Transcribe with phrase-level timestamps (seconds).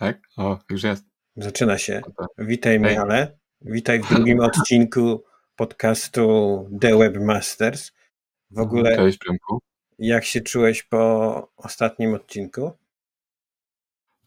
[0.00, 0.20] Tak?
[0.36, 1.04] O, już jest.
[1.36, 2.00] Zaczyna się.
[2.38, 3.38] Witaj Michale.
[3.60, 5.24] Witaj w drugim odcinku
[5.56, 7.92] podcastu The Webmasters.
[8.50, 8.96] W ogóle.
[8.96, 9.60] Cześć, Przemku.
[9.98, 12.72] Jak się czułeś po ostatnim odcinku?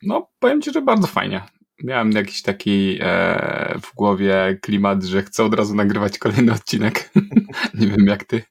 [0.03, 1.41] No, powiem Ci, że bardzo fajnie
[1.83, 7.11] miałem jakiś taki e, w głowie klimat, że chcę od razu nagrywać kolejny odcinek.
[7.79, 8.43] nie wiem jak ty.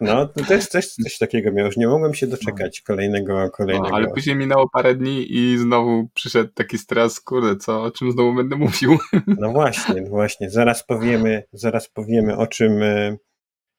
[0.00, 1.76] No, to też coś, coś takiego miałeś.
[1.76, 3.88] Nie mogłem się doczekać kolejnego, kolejnego.
[3.88, 8.12] No, ale później minęło parę dni i znowu przyszedł taki stres, kurde, co, o czym
[8.12, 8.98] znowu będę mówił.
[9.40, 10.50] no właśnie, właśnie.
[10.50, 13.16] Zaraz powiemy, zaraz powiemy o czym, e,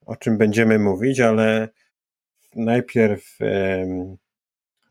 [0.05, 1.69] o czym będziemy mówić, ale
[2.55, 4.17] najpierw um,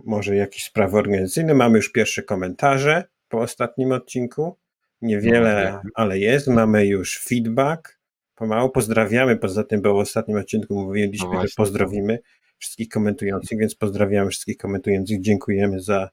[0.04, 1.54] może jakieś sprawy organizacyjne.
[1.54, 4.58] Mamy już pierwsze komentarze po ostatnim odcinku.
[5.02, 6.48] Niewiele, no, ale jest.
[6.48, 7.98] Mamy już feedback.
[8.34, 9.36] Pomału pozdrawiamy.
[9.36, 12.18] Poza tym, bo w ostatnim odcinku mówiliśmy, no że pozdrowimy
[12.58, 15.20] wszystkich komentujących, więc pozdrawiamy wszystkich komentujących.
[15.20, 16.10] Dziękujemy za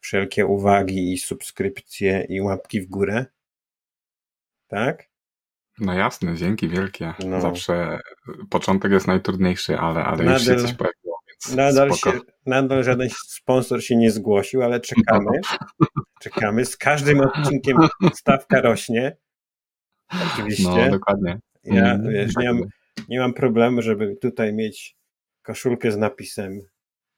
[0.00, 3.26] wszelkie uwagi i subskrypcje i łapki w górę.
[4.68, 5.08] Tak?
[5.78, 7.14] No jasne, dzięki wielkie.
[7.26, 7.40] No.
[7.40, 7.98] Zawsze
[8.50, 11.01] początek jest najtrudniejszy, ale, ale już się coś pojawiło.
[11.56, 12.12] Nadal, się,
[12.46, 15.30] nadal żaden sponsor się nie zgłosił, ale czekamy.
[16.20, 16.64] Czekamy.
[16.64, 17.76] Z każdym odcinkiem
[18.14, 19.16] stawka rośnie.
[20.32, 20.64] Oczywiście.
[20.64, 21.38] No, dokładnie.
[21.64, 22.62] Ja mm, wiesz, nie, mam,
[23.08, 24.96] nie mam problemu, żeby tutaj mieć
[25.42, 26.60] koszulkę z napisem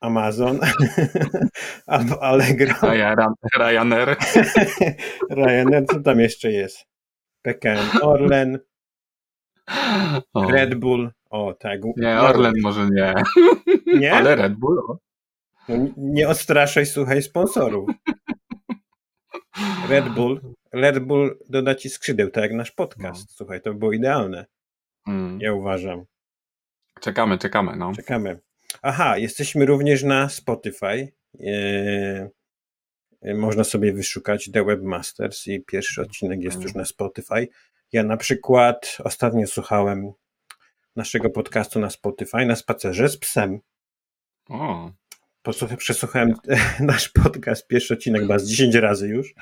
[0.01, 0.61] Amazon
[1.87, 2.75] albo Allegro.
[3.59, 4.17] Ryanair.
[5.31, 6.87] Ryanair, co tam jeszcze jest?
[7.43, 8.59] PKN Orlen.
[10.51, 11.11] Red Bull.
[11.35, 11.81] O, tak.
[11.97, 13.15] Nie, Orlen może nie.
[14.01, 14.13] Nie?
[14.13, 14.97] Ale Red Bull.
[15.69, 17.91] No, nie odstraszaj, słuchaj, sponsorów.
[19.89, 20.41] Red Bull.
[20.73, 23.21] Red Bull doda ci skrzydeł, tak jak nasz podcast.
[23.21, 23.35] No.
[23.37, 24.47] Słuchaj, to było idealne.
[25.07, 25.41] Mm.
[25.41, 26.05] Ja uważam.
[27.01, 27.93] Czekamy, czekamy, no.
[27.97, 28.41] Czekamy.
[28.83, 31.13] Aha, jesteśmy również na Spotify.
[31.41, 32.29] Eee,
[33.35, 37.49] można sobie wyszukać The Webmasters i pierwszy odcinek jest już na Spotify.
[37.93, 40.13] Ja na przykład ostatnio słuchałem
[40.97, 43.61] naszego podcastu na Spotify na spacerze z psem.
[44.49, 44.91] O.
[45.43, 46.35] Posłuchaj, przesłuchałem
[46.81, 49.35] nasz podcast, pierwszy odcinek chyba z 10 razy już.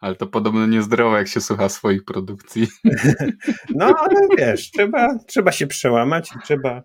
[0.00, 2.68] Ale to podobno niezdrowe, jak się słucha swoich produkcji.
[3.74, 6.82] No, ale wiesz, trzeba, trzeba się przełamać i trzeba,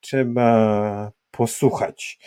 [0.00, 2.18] trzeba posłuchać.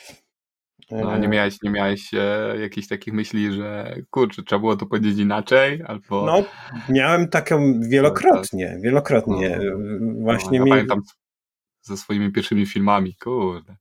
[1.02, 5.20] No, nie miałeś, nie miałeś e, jakichś takich myśli, że kurczę, trzeba było to powiedzieć
[5.20, 5.84] inaczej?
[5.88, 6.26] Albo...
[6.26, 6.44] No,
[6.90, 9.59] miałem taką wielokrotnie, wielokrotnie.
[9.64, 10.70] No, Właśnie no, ja mi...
[10.70, 11.02] pamiętam
[11.81, 13.76] ze swoimi pierwszymi filmami, kurde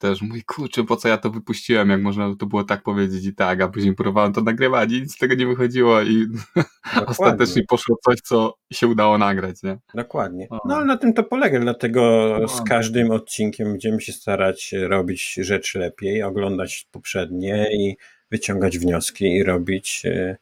[0.00, 3.34] też mój kurczę, po co ja to wypuściłem, jak można to było tak powiedzieć i
[3.34, 6.26] tak, a później próbowałem to nagrywać i nic z tego nie wychodziło i
[7.06, 9.78] ostatecznie poszło coś, co się udało nagrać, nie?
[9.94, 10.48] Dokładnie.
[10.64, 15.34] No ale na tym to polega, dlatego no, z każdym odcinkiem będziemy się starać robić
[15.34, 17.96] rzeczy lepiej, oglądać poprzednie i
[18.30, 20.36] wyciągać wnioski i robić, e,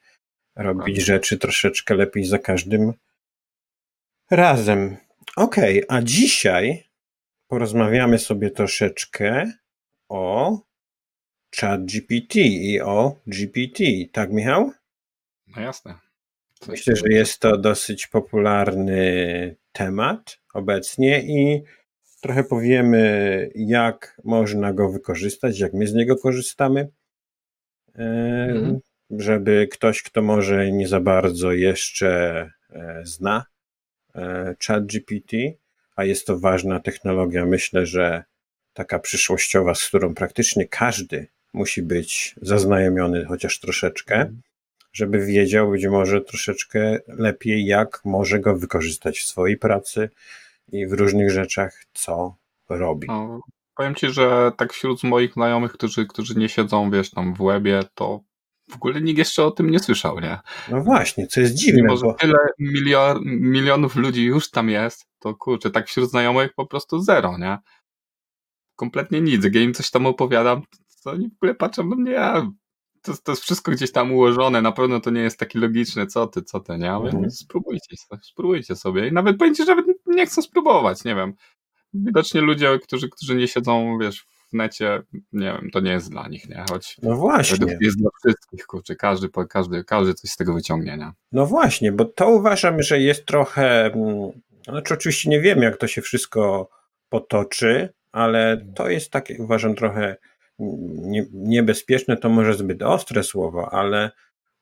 [0.57, 2.93] robić rzeczy troszeczkę lepiej za każdym
[4.31, 4.97] razem.
[5.37, 6.88] Okej, okay, a dzisiaj
[7.49, 9.53] porozmawiamy sobie troszeczkę
[10.09, 10.59] o
[11.57, 13.85] ChatGPT i o GPT.
[14.13, 14.73] Tak, Michał?
[15.57, 15.95] No jasne.
[16.61, 21.63] Coś Myślę, że jest to dosyć popularny temat obecnie i
[22.21, 26.89] trochę powiemy, jak można go wykorzystać, jak my z niego korzystamy,
[27.95, 28.79] mhm.
[29.11, 33.45] żeby ktoś, kto może nie za bardzo jeszcze e, zna
[34.15, 35.33] e, ChatGPT,
[35.99, 37.47] a jest to ważna technologia.
[37.47, 38.25] Myślę, że
[38.73, 44.41] taka przyszłościowa, z którą praktycznie każdy musi być zaznajomiony chociaż troszeczkę, mhm.
[44.93, 50.11] żeby wiedział być może troszeczkę lepiej, jak może go wykorzystać w swojej pracy
[50.73, 52.37] i w różnych rzeczach, co
[52.69, 53.07] robi.
[53.09, 53.41] No,
[53.77, 57.81] powiem ci, że tak wśród moich znajomych, którzy, którzy nie siedzą, wiesz, tam w webie,
[57.95, 58.21] to
[58.71, 60.39] w ogóle nikt jeszcze o tym nie słyszał, nie?
[60.71, 61.83] No właśnie, co jest dziwne.
[61.83, 62.15] Mimo, że bo...
[62.15, 67.39] tyle milion, milionów ludzi już tam jest, to kurczę, tak wśród znajomych po prostu zero,
[67.39, 67.59] nie?
[68.77, 69.45] Kompletnie nic.
[69.53, 70.63] Ja im coś tam opowiadam,
[71.05, 72.51] to oni w ogóle patrzą na mnie, ja,
[73.03, 76.27] to, to jest wszystko gdzieś tam ułożone, na pewno to nie jest takie logiczne, co
[76.27, 76.93] ty, co ty, nie?
[76.93, 77.31] Ale mhm.
[77.31, 79.09] spróbujcie, spróbujcie sobie.
[79.09, 81.35] I nawet będzie, że nawet nie chcą spróbować, nie wiem.
[81.95, 86.29] Widocznie ludzie, którzy, którzy nie siedzą, wiesz, w necie, nie wiem, to nie jest dla
[86.29, 86.65] nich, nie?
[86.71, 87.79] Choć no właśnie.
[87.81, 91.13] jest dla wszystkich, kurczę, każdy, każdy, każdy coś z tego wyciągnie, nie?
[91.33, 94.31] No właśnie, bo to uważam, że jest trochę, mm,
[94.69, 96.71] znaczy oczywiście nie wiem, jak to się wszystko
[97.09, 100.17] potoczy, ale to jest takie, uważam, trochę
[100.59, 104.11] nie, niebezpieczne, to może zbyt ostre słowo, ale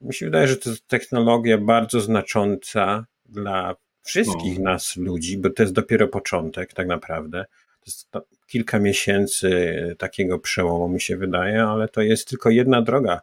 [0.01, 4.65] mi się wydaje, że to jest technologia bardzo znacząca dla wszystkich no.
[4.71, 7.45] nas, ludzi, bo to jest dopiero początek tak naprawdę.
[7.81, 8.09] To jest
[8.47, 9.51] kilka miesięcy
[9.99, 13.21] takiego przełomu, mi się wydaje, ale to jest tylko jedna droga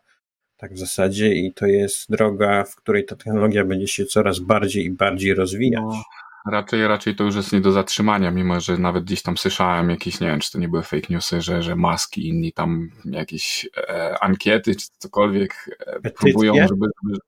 [0.57, 4.85] Tak w zasadzie i to jest droga, w której ta technologia będzie się coraz bardziej
[4.85, 5.83] i bardziej rozwijać.
[5.83, 6.03] No,
[6.45, 10.19] raczej, raczej to już jest nie do zatrzymania, mimo że nawet gdzieś tam słyszałem jakieś,
[10.19, 14.17] nie wiem, czy to nie były fake newsy, że, że maski inni tam jakieś e,
[14.23, 17.19] ankiety, czy cokolwiek e, próbują, żeby, żeby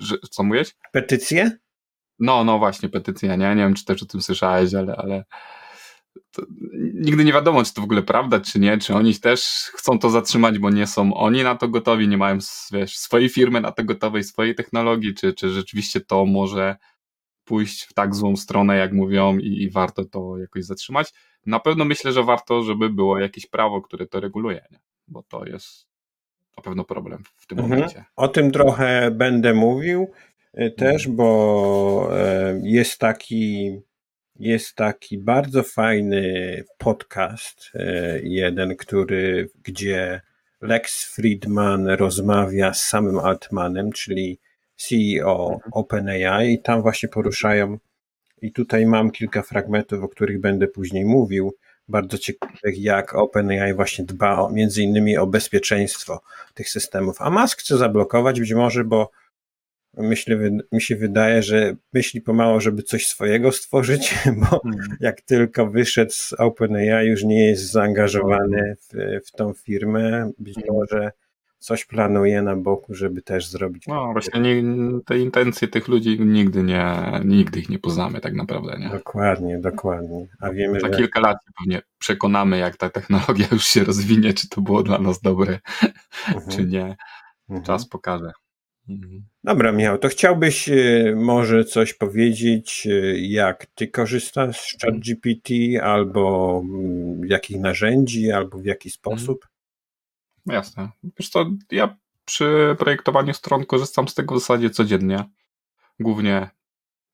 [0.00, 0.68] że, co mówisz?
[0.92, 1.50] Petycje?
[2.18, 3.48] No, no właśnie, petycja, nie?
[3.48, 5.24] Nie wiem, czy też o tym słyszałeś, ale, ale
[6.94, 10.10] nigdy nie wiadomo, czy to w ogóle prawda, czy nie, czy oni też chcą to
[10.10, 12.38] zatrzymać, bo nie są oni na to gotowi, nie mają
[12.72, 16.76] wiesz, swojej firmy na to gotowej, swojej technologii, czy, czy rzeczywiście to może
[17.50, 21.12] pójść w tak złą stronę, jak mówią i, i warto to jakoś zatrzymać.
[21.46, 24.78] Na pewno myślę, że warto, żeby było jakieś prawo, które to reguluje, nie?
[25.08, 25.86] bo to jest
[26.56, 27.78] na pewno problem w tym mhm.
[27.78, 28.04] momencie.
[28.16, 30.10] O tym trochę będę mówił
[30.54, 31.16] e, też, mhm.
[31.16, 33.80] bo e, jest taki
[34.36, 40.20] jest taki bardzo fajny podcast, e, jeden, który, gdzie
[40.60, 44.38] Lex Friedman rozmawia z samym Altmanem, czyli
[44.88, 45.72] CEO mhm.
[45.72, 47.78] OpenAI i tam właśnie poruszają
[48.42, 51.54] i tutaj mam kilka fragmentów, o których będę później mówił,
[51.88, 56.20] bardzo ciekawych, jak OpenAI właśnie dba o, między innymi o bezpieczeństwo
[56.54, 57.16] tych systemów.
[57.20, 59.10] A Musk chce zablokować być może, bo
[59.96, 60.38] myślę,
[60.72, 64.96] mi się wydaje, że myśli pomału, żeby coś swojego stworzyć, bo hmm.
[65.00, 70.30] jak tylko wyszedł z OpenAI, już nie jest zaangażowany w, w tą firmę.
[70.38, 70.74] Być hmm.
[70.74, 71.12] może
[71.60, 73.86] coś planuje na boku, żeby też zrobić.
[73.86, 74.62] No właśnie nie,
[75.06, 78.88] te intencje tych ludzi nigdy nie, nigdy ich nie poznamy tak naprawdę, nie?
[78.88, 80.26] Dokładnie, dokładnie.
[80.40, 80.94] A wiemy, Za że...
[80.94, 85.20] kilka lat pewnie przekonamy, jak ta technologia już się rozwinie, czy to było dla nas
[85.20, 85.58] dobre,
[86.28, 86.50] mhm.
[86.50, 86.96] czy nie.
[87.48, 87.64] Mhm.
[87.64, 88.32] Czas pokaże.
[88.88, 89.24] Mhm.
[89.44, 95.50] Dobra, Michał, to chciałbyś e, może coś powiedzieć, e, jak ty korzystasz z ChatGPT,
[95.82, 99.46] albo mm, jakich narzędzi, albo w jaki sposób?
[100.46, 100.88] No jasne.
[101.18, 105.24] Wiesz co, ja przy projektowaniu stron korzystam z tego w zasadzie codziennie.
[106.00, 106.50] Głównie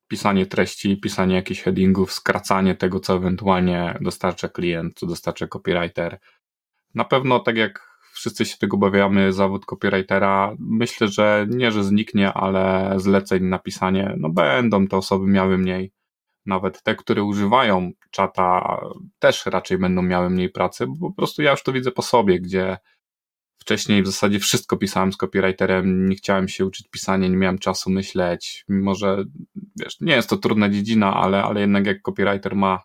[0.08, 6.19] pisanie treści, pisanie jakichś headingów, skracanie tego, co ewentualnie dostarcza klient, co dostarcza copywriter.
[6.94, 12.32] Na pewno, tak jak wszyscy się tego obawiamy, zawód copywritera, myślę, że nie, że zniknie,
[12.32, 15.93] ale zleceń na pisanie, no będą te osoby miały mniej.
[16.46, 18.81] Nawet te, które używają czata,
[19.19, 22.40] też raczej będą miały mniej pracy, bo po prostu ja już to widzę po sobie,
[22.40, 22.76] gdzie
[23.66, 27.90] Wcześniej w zasadzie wszystko pisałem z copywriterem, nie chciałem się uczyć pisania, nie miałem czasu
[27.90, 29.24] myśleć, mimo że
[29.80, 32.82] wiesz, nie jest to trudna dziedzina, ale, ale jednak jak copywriter ma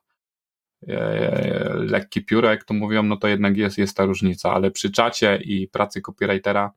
[0.88, 4.92] e, lekkie pióro, jak to mówią, no to jednak jest, jest ta różnica, ale przy
[4.92, 6.72] czacie i pracy copywritera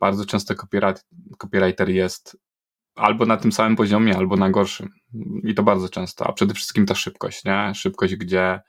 [0.00, 0.54] bardzo często
[1.38, 2.36] copywriter jest
[2.94, 4.90] albo na tym samym poziomie, albo na gorszym.
[5.42, 7.72] I to bardzo często, a przede wszystkim ta szybkość, nie?
[7.74, 8.60] Szybkość, gdzie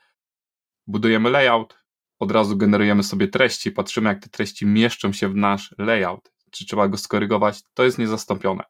[0.87, 1.80] budujemy layout,
[2.21, 6.65] od razu generujemy sobie treści, patrzymy jak te treści mieszczą się w nasz layout, czy
[6.65, 8.63] trzeba go skorygować, to jest niezastąpione.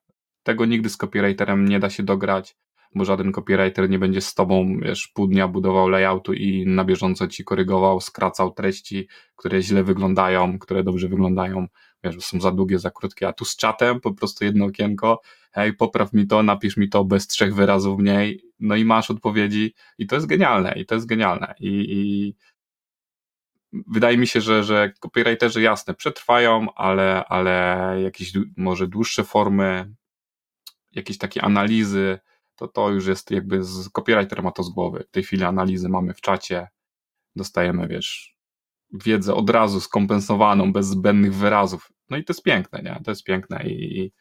[0.43, 2.55] Tego nigdy z copywriterem nie da się dograć,
[2.95, 7.27] bo żaden copywriter nie będzie z tobą, wiesz, pół dnia budował layoutu i na bieżąco
[7.27, 11.67] ci korygował, skracał treści, które źle wyglądają, które dobrze wyglądają,
[12.03, 15.21] wiesz, są za długie, za krótkie, a tu z czatem po prostu jedno okienko,
[15.51, 19.73] hej, popraw mi to, napisz mi to bez trzech wyrazów mniej, no i masz odpowiedzi.
[19.97, 21.53] I to jest genialne, i to jest genialne.
[21.59, 22.35] I, i
[23.73, 29.93] wydaje mi się, że, że copywriterzy jasne przetrwają, ale, ale jakieś może dłuższe formy,
[30.91, 32.19] jakieś takie analizy,
[32.55, 35.05] to to już jest jakby z copywriter ma to z głowy.
[35.07, 36.67] W tej chwili analizy mamy w czacie,
[37.35, 38.35] dostajemy, wiesz,
[38.93, 41.91] wiedzę od razu skompensowaną, bez zbędnych wyrazów.
[42.09, 43.01] No i to jest piękne, nie?
[43.05, 44.11] To jest piękne i, i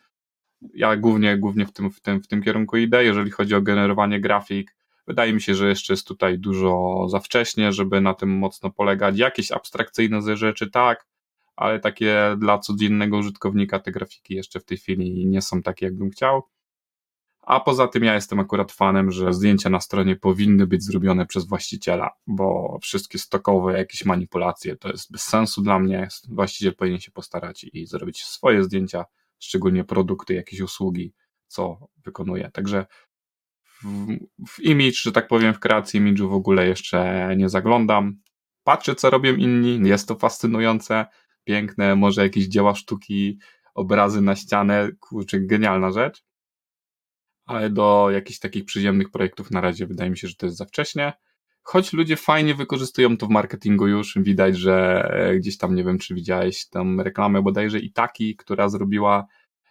[0.75, 4.21] ja głównie, głównie w, tym, w, tym, w tym kierunku idę, jeżeli chodzi o generowanie
[4.21, 4.76] grafik,
[5.07, 9.19] Wydaje mi się, że jeszcze jest tutaj dużo za wcześnie, żeby na tym mocno polegać.
[9.19, 11.07] Jakieś abstrakcyjne rzeczy tak,
[11.57, 16.11] ale takie dla codziennego użytkownika te grafiki jeszcze w tej chwili nie są takie, jakbym
[16.11, 16.42] chciał.
[17.42, 21.47] A poza tym ja jestem akurat fanem, że zdjęcia na stronie powinny być zrobione przez
[21.47, 26.09] właściciela, bo wszystkie stokowe jakieś manipulacje to jest bez sensu dla mnie.
[26.28, 29.04] Właściciel powinien się postarać i zrobić swoje zdjęcia,
[29.38, 31.12] szczególnie produkty, jakieś usługi,
[31.47, 32.50] co wykonuje.
[32.50, 32.87] Także
[34.49, 38.16] w, image, że tak powiem, w kreacji image'u w ogóle jeszcze nie zaglądam.
[38.64, 41.06] Patrzę, co robią inni, jest to fascynujące,
[41.44, 43.38] piękne, może jakieś dzieła sztuki,
[43.75, 46.25] obrazy na ścianę, kurczę, genialna rzecz.
[47.46, 50.64] Ale do jakichś takich przyziemnych projektów na razie wydaje mi się, że to jest za
[50.64, 51.12] wcześnie.
[51.62, 55.99] Choć ludzie fajnie wykorzystują to w marketingu już, widać, że e, gdzieś tam, nie wiem,
[55.99, 59.26] czy widziałeś tam reklamę bodajże Itaki, która zrobiła,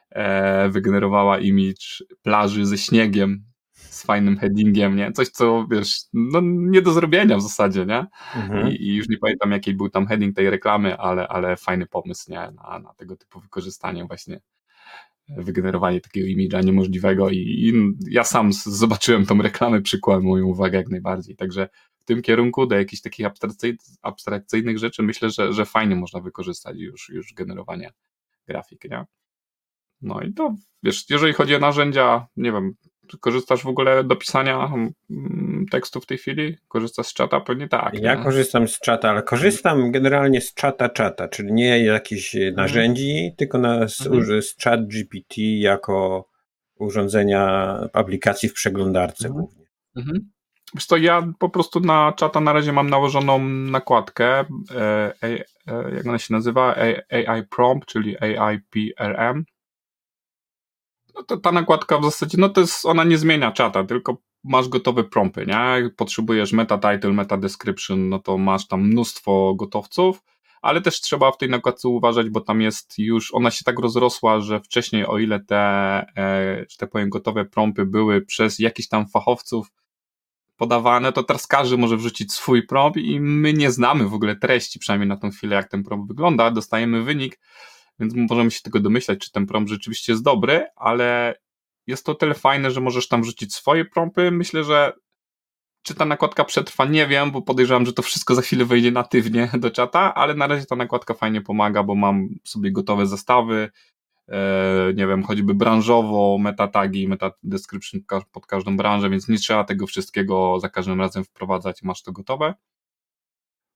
[0.10, 3.50] e, wygenerowała image plaży ze śniegiem
[3.90, 5.12] z fajnym headingiem, nie?
[5.12, 8.06] Coś, co wiesz, no nie do zrobienia w zasadzie, nie?
[8.36, 8.70] Mhm.
[8.70, 12.32] I, I, już nie pamiętam, jaki był tam heading tej reklamy, ale, ale fajny pomysł,
[12.32, 12.40] nie?
[12.40, 14.40] Na, na tego typu wykorzystanie właśnie
[15.38, 17.74] wygenerowanie takiego imidża niemożliwego i, i,
[18.10, 21.70] ja sam zobaczyłem tą reklamę, przykułem moją uwagę jak najbardziej, także
[22.00, 23.26] w tym kierunku do jakichś takich
[24.02, 27.90] abstrakcyjnych rzeczy myślę, że, że fajnie można wykorzystać już, już generowanie
[28.48, 29.06] grafik, nie?
[30.02, 32.74] No i to, wiesz, jeżeli chodzi o narzędzia, nie wiem,
[33.18, 34.72] korzystasz w ogóle do pisania
[35.10, 36.58] mm, tekstu w tej chwili?
[36.68, 37.40] Korzystasz z czata?
[37.42, 37.94] Pewnie tak.
[37.94, 38.24] Ja nie?
[38.24, 42.56] korzystam z czata, ale korzystam generalnie z czata czata, czyli nie jakichś mhm.
[42.56, 44.42] narzędzi, tylko na, z, mhm.
[44.42, 46.26] z chat GPT jako
[46.80, 49.46] urządzenia aplikacji w przeglądarce mhm.
[49.46, 49.66] głównie.
[49.96, 50.30] Mhm.
[50.76, 56.08] Wiesz to ja po prostu na czata na razie mam nałożoną nakładkę, e, e, jak
[56.08, 56.76] ona się nazywa?
[57.12, 59.44] AI Prompt, czyli AIPRM
[61.20, 64.68] no to ta nakładka w zasadzie, no to jest, ona nie zmienia czata, tylko masz
[64.68, 65.90] gotowe prompy, nie?
[65.98, 70.24] Potrzebujesz meta title, meta description, no to masz tam mnóstwo gotowców,
[70.62, 74.40] ale też trzeba w tej nakładce uważać, bo tam jest już, ona się tak rozrosła,
[74.40, 75.58] że wcześniej o ile te,
[76.18, 79.72] e, że tak powiem, gotowe prompy były przez jakichś tam fachowców
[80.58, 84.80] podawane, to teraz każdy może wrzucić swój prompt i my nie znamy w ogóle treści,
[84.80, 87.40] przynajmniej na tą chwilę, jak ten prompt wygląda, dostajemy wynik,
[88.00, 91.36] więc możemy się tego domyślać, czy ten prompt rzeczywiście jest dobry, ale
[91.88, 94.32] jest to tyle fajne, że możesz tam wrzucić swoje prompy.
[94.32, 94.94] Myślę, że
[95.84, 99.50] czy ta nakładka przetrwa, nie wiem, bo podejrzewam, że to wszystko za chwilę wejdzie natywnie
[99.60, 103.70] do czata, ale na razie ta nakładka fajnie pomaga, bo mam sobie gotowe zestawy,
[104.28, 108.02] e, nie wiem, choćby branżowo, metatagi, meta description
[108.32, 112.54] pod każdą branżę, więc nie trzeba tego wszystkiego za każdym razem wprowadzać, masz to gotowe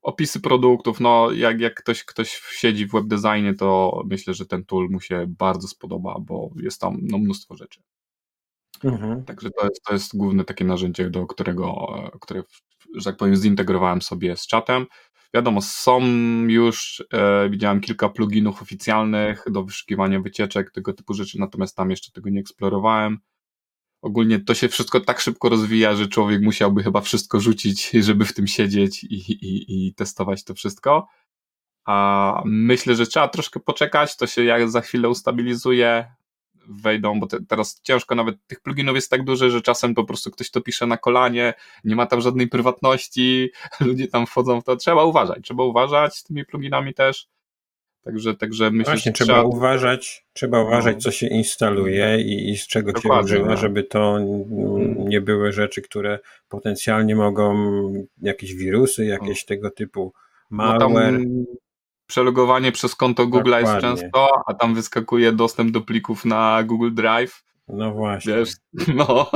[0.03, 4.89] opisy produktów, no jak, jak ktoś, ktoś siedzi w webdesignie, to myślę, że ten tool
[4.89, 7.81] mu się bardzo spodoba, bo jest tam no, mnóstwo rzeczy.
[8.83, 9.25] Mhm.
[9.25, 11.87] Także to jest, to jest główne takie narzędzie, do którego,
[12.21, 12.43] które,
[12.95, 14.85] że tak powiem, zintegrowałem sobie z czatem.
[15.33, 16.01] Wiadomo, są
[16.47, 22.11] już, e, widziałem kilka pluginów oficjalnych do wyszukiwania wycieczek, tego typu rzeczy, natomiast tam jeszcze
[22.11, 23.19] tego nie eksplorowałem
[24.03, 28.33] ogólnie to się wszystko tak szybko rozwija, że człowiek musiałby chyba wszystko rzucić, żeby w
[28.33, 31.07] tym siedzieć i, i, i testować to wszystko.
[31.85, 36.13] A myślę, że trzeba troszkę poczekać, to się jak za chwilę ustabilizuje,
[36.67, 40.31] wejdą, bo te, teraz ciężko nawet tych pluginów jest tak dużo, że czasem po prostu
[40.31, 44.75] ktoś to pisze na kolanie, nie ma tam żadnej prywatności, ludzie tam wchodzą w to.
[44.75, 47.27] Trzeba uważać, trzeba uważać z tymi pluginami też.
[48.03, 50.63] Także, także myślę, Właśnie, trzeba, trzeba uważać, trzeba no.
[50.67, 53.57] uważać, co się instaluje i, i z czego Dokładnie, się używa, no.
[53.57, 55.07] żeby to mm.
[55.09, 56.19] nie były rzeczy, które
[56.49, 57.53] potencjalnie mogą
[58.21, 59.47] jakieś wirusy, jakieś no.
[59.47, 60.13] tego typu
[60.49, 61.19] malware.
[61.19, 61.43] No
[62.07, 67.43] przelogowanie przez konto Google jest często, a tam wyskakuje dostęp do plików na Google Drive
[67.67, 68.33] no właśnie.
[68.35, 68.53] Wiesz,
[68.95, 69.31] no.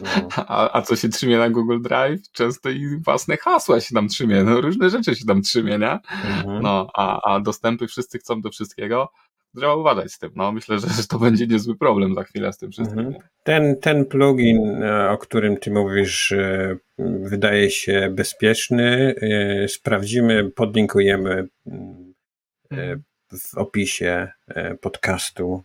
[0.00, 0.28] no.
[0.36, 2.30] A, a co się trzymie na Google Drive?
[2.32, 5.92] Często i własne hasła się tam trzymie, no różne rzeczy się tam trzymie, nie?
[5.92, 6.62] Mhm.
[6.62, 9.08] No, a, a dostępy wszyscy chcą do wszystkiego.
[9.56, 10.52] Trzeba uważać z tym, no.
[10.52, 12.98] Myślę, że to będzie niezły problem za chwilę z tym wszystkim.
[12.98, 13.24] Mhm.
[13.42, 16.76] Ten, ten plugin, e, o którym ty mówisz, e,
[17.22, 19.14] wydaje się bezpieczny.
[19.20, 23.02] E, sprawdzimy, podlinkujemy mhm.
[23.32, 24.28] w opisie
[24.80, 25.62] podcastu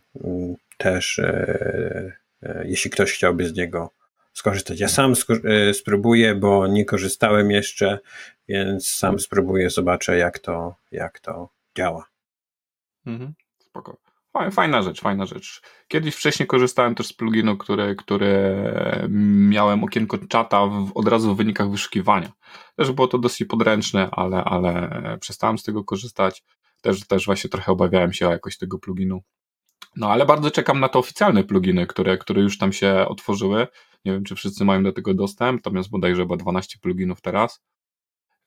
[0.82, 2.12] też, e,
[2.42, 3.90] e, jeśli ktoś chciałby z niego
[4.32, 4.80] skorzystać.
[4.80, 7.98] Ja sam e, spróbuję, bo nie korzystałem jeszcze,
[8.48, 12.06] więc sam spróbuję, zobaczę jak to, jak to działa.
[13.06, 13.96] Mhm, spoko.
[14.52, 15.62] Fajna rzecz, fajna rzecz.
[15.88, 18.56] Kiedyś wcześniej korzystałem też z pluginu, który, który
[19.48, 22.32] miałem okienko czata w, od razu w wynikach wyszukiwania.
[22.76, 26.44] Też było to dosyć podręczne, ale, ale przestałem z tego korzystać.
[26.80, 29.22] Też, też właśnie trochę obawiałem się o jakość tego pluginu.
[29.96, 33.66] No ale bardzo czekam na te oficjalne pluginy, które, które już tam się otworzyły.
[34.04, 37.62] Nie wiem, czy wszyscy mają do tego dostęp, jest bodajże chyba 12 pluginów teraz.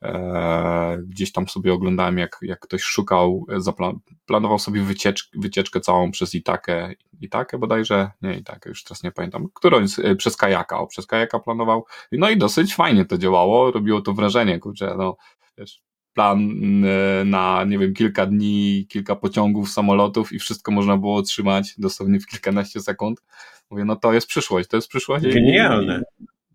[0.02, 6.12] Eee, gdzieś tam sobie oglądałem, jak, jak ktoś szukał, zaplan- planował sobie wyciecz- wycieczkę całą
[6.12, 10.88] przez Itakę, Itakę bodajże, nie Itakę, już teraz nie pamiętam, którąś e, przez Kajaka, o,
[10.88, 11.86] przez Kajaka planował.
[12.12, 15.18] No i dosyć fajnie to działało, robiło to wrażenie, kurczę, no,
[15.58, 15.82] wiesz,
[16.16, 16.40] plan
[16.86, 22.20] e, na, nie wiem, kilka dni, kilka pociągów, samolotów i wszystko można było otrzymać dosłownie
[22.20, 23.22] w kilkanaście sekund.
[23.70, 25.26] Mówię, no to jest przyszłość, to jest przyszłość.
[25.26, 26.02] Genialne.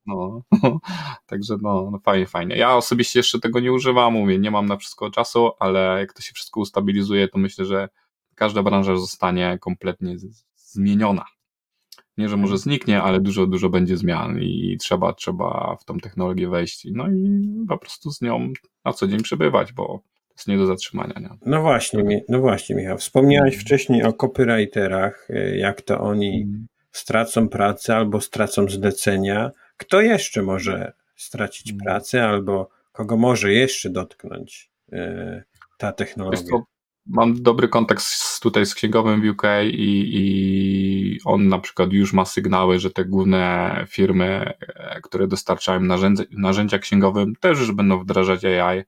[0.07, 0.43] No,
[1.27, 2.57] także no, no fajnie, fajnie.
[2.57, 6.23] Ja osobiście jeszcze tego nie używam, mówię, nie mam na wszystko czasu, ale jak to
[6.23, 7.89] się wszystko ustabilizuje, to myślę, że
[8.35, 10.17] każda branża zostanie kompletnie
[10.57, 11.25] zmieniona
[12.21, 16.49] nie, że może zniknie, ale dużo, dużo będzie zmian i trzeba, trzeba w tą technologię
[16.49, 18.53] wejść, no i po prostu z nią
[18.85, 19.87] na co dzień przebywać, bo
[20.29, 21.21] to jest nie do zatrzymania.
[21.21, 21.29] Nie?
[21.47, 23.65] No właśnie, no właśnie Michał, wspomniałeś mm.
[23.65, 26.67] wcześniej o copywriterach, jak to oni mm.
[26.93, 29.51] stracą pracę albo stracą zlecenia.
[29.77, 31.81] Kto jeszcze może stracić mm.
[31.85, 35.43] pracę albo kogo może jeszcze dotknąć e,
[35.79, 36.59] ta technologia?
[37.11, 42.13] Mam dobry kontakt z, tutaj z księgowym w UK i, i on na przykład już
[42.13, 47.99] ma sygnały, że te główne firmy, e, które dostarczają narzędzia, narzędzia księgowym, też już będą
[47.99, 48.83] wdrażać AI.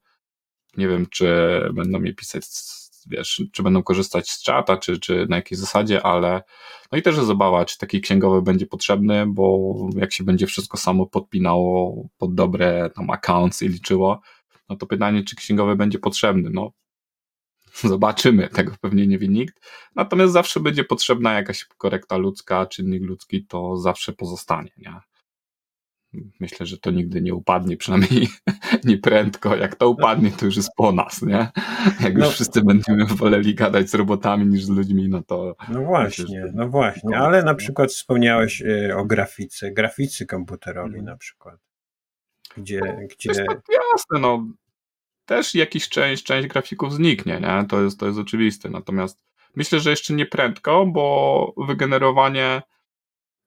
[0.76, 1.26] Nie wiem, czy
[1.74, 2.44] będą mi pisać,
[3.06, 6.42] wiesz, czy będą korzystać z czata, czy, czy na jakiej zasadzie, ale
[6.92, 10.76] no i też jest zabawa, czy taki księgowy będzie potrzebny, bo jak się będzie wszystko
[10.76, 14.20] samo podpinało pod dobre tam accounts i liczyło,
[14.68, 16.50] no to pytanie, czy księgowy będzie potrzebny.
[16.52, 16.72] No,
[17.84, 19.60] Zobaczymy, tego pewnie nie wie nikt.
[19.94, 24.70] Natomiast zawsze będzie potrzebna jakaś korekta ludzka, czynnik ludzki to zawsze pozostanie.
[24.76, 25.00] Nie?
[26.40, 28.28] Myślę, że to nigdy nie upadnie, przynajmniej
[28.84, 29.56] nie prędko.
[29.56, 31.48] Jak to upadnie, to już jest po nas, nie?
[32.00, 35.56] Jak no, już wszyscy będziemy woleli gadać z robotami niż z ludźmi, no to.
[35.68, 37.18] No właśnie, myślę, no właśnie.
[37.18, 41.06] Ale na przykład wspomniałeś y, o grafice, graficy komputerowi hmm.
[41.06, 41.56] na przykład.
[42.56, 43.28] Gdzie, gdzie...
[43.28, 43.60] Jest tak
[43.92, 44.46] jasne, no
[45.24, 47.64] też jakiś część, część grafików zniknie, nie?
[47.68, 48.70] To jest, to jest oczywiste.
[48.70, 49.24] Natomiast
[49.56, 52.62] myślę, że jeszcze nie prędko, bo wygenerowanie,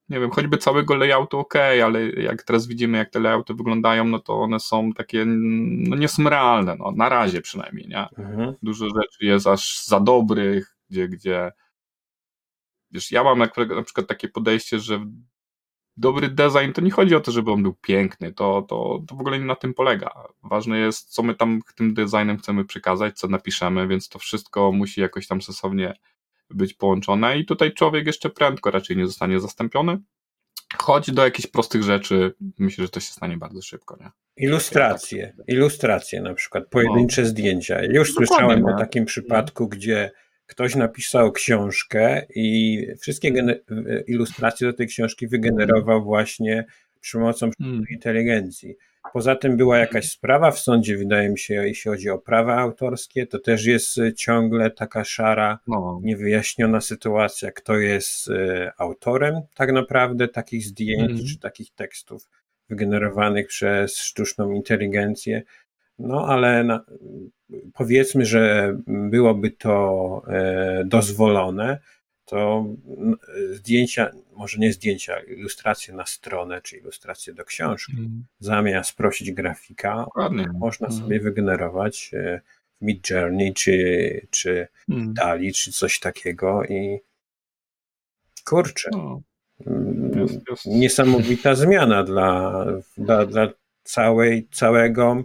[0.10, 4.20] nie wiem, choćby całego layoutu ok, ale jak teraz widzimy, jak te layouty wyglądają, no
[4.20, 8.10] to one są takie, no nie są realne, no, na razie przynajmniej, nie?
[8.18, 8.54] Mhm.
[8.64, 11.52] Dużo rzeczy jest aż za dobrych, gdzie, gdzie
[12.92, 15.06] wiesz, ja mam na przykład takie podejście, że
[15.98, 19.20] dobry design to nie chodzi o to, żeby on był piękny, to, to, to w
[19.20, 20.12] ogóle nie na tym polega.
[20.44, 25.02] Ważne jest, co my tam tym designem chcemy przekazać, co napiszemy, więc to wszystko musi
[25.02, 25.94] jakoś tam sensownie
[26.50, 29.98] być połączone i tutaj człowiek jeszcze prędko raczej nie zostanie zastąpiony.
[30.78, 34.12] Chodź do jakichś prostych rzeczy, myślę, że to się stanie bardzo szybko, nie?
[34.38, 37.28] Ilustracje, ilustracje na przykład, pojedyncze no.
[37.28, 37.84] zdjęcia.
[37.84, 38.76] Już słyszałem nie?
[38.76, 40.12] o takim przypadku, gdzie
[40.46, 43.34] ktoś napisał książkę i wszystkie
[44.08, 46.66] ilustracje do tej książki wygenerował właśnie
[47.02, 47.84] przy pomocą hmm.
[47.92, 48.76] inteligencji.
[49.14, 53.28] Poza tym była jakaś sprawa w sądzie, wydaje mi się, jeśli chodzi o prawa autorskie,
[53.28, 56.00] to też jest ciągle taka szara, no.
[56.04, 61.26] niewyjaśniona sytuacja, kto jest e, autorem tak naprawdę takich zdjęć hmm.
[61.26, 62.30] czy takich tekstów
[62.70, 65.44] wygenerowanych przez sztuczną inteligencję.
[66.00, 66.86] No ale na,
[67.74, 71.80] powiedzmy, że byłoby to e, dozwolone,
[72.26, 72.66] to
[73.52, 78.26] zdjęcia, może nie zdjęcia, ilustracje na stronę, czy ilustracje do książki, mm.
[78.40, 80.06] zamiast prosić grafika,
[80.54, 81.00] można mm.
[81.00, 82.42] sobie wygenerować e,
[82.82, 85.14] w Mid Journey, czy, czy mm.
[85.14, 87.00] Dali, czy coś takiego i
[88.46, 88.90] kurczę.
[88.94, 89.22] No.
[90.16, 90.66] Jest, jest.
[90.66, 92.66] Niesamowita zmiana dla,
[92.98, 93.48] dla, dla
[93.84, 95.24] całej, całego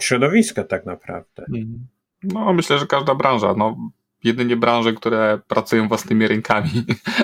[0.00, 1.44] środowiska tak naprawdę.
[1.48, 1.86] Mhm.
[2.22, 3.76] No, myślę, że każda branża, no,
[4.24, 6.70] jedynie branże, które pracują własnymi rękami.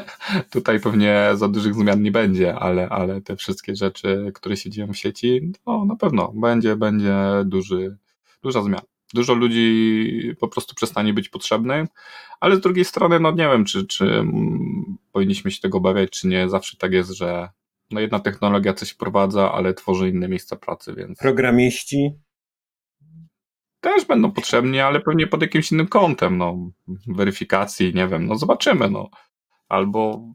[0.53, 4.93] Tutaj pewnie za dużych zmian nie będzie, ale, ale te wszystkie rzeczy, które się dzieją
[4.93, 7.97] w sieci, no na pewno będzie, będzie duży,
[8.43, 8.83] duża zmiana.
[9.15, 11.87] Dużo ludzi po prostu przestanie być potrzebny,
[12.41, 14.25] ale z drugiej strony, no nie wiem, czy, czy
[15.13, 16.49] powinniśmy się tego obawiać, czy nie.
[16.49, 17.49] Zawsze tak jest, że
[17.91, 21.19] no jedna technologia coś wprowadza, ale tworzy inne miejsca pracy, więc.
[21.19, 22.11] Programiści?
[23.81, 26.71] Też będą potrzebni, ale pewnie pod jakimś innym kątem, no,
[27.07, 29.11] weryfikacji, nie wiem, no zobaczymy, no.
[29.69, 30.33] Albo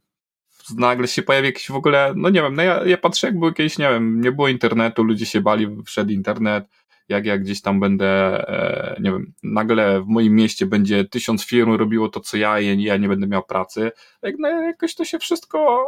[0.78, 3.50] nagle się pojawi jakiś w ogóle, no nie wiem, no ja, ja patrzę, jak było
[3.50, 6.66] jakieś, nie wiem, nie było internetu, ludzie się bali, wszedł internet,
[7.10, 8.08] jak ja gdzieś tam będę,
[8.48, 12.84] e, nie wiem, nagle w moim mieście będzie tysiąc firm robiło to, co ja i
[12.84, 15.86] ja nie będę miał pracy, jak, no, jakoś to się wszystko,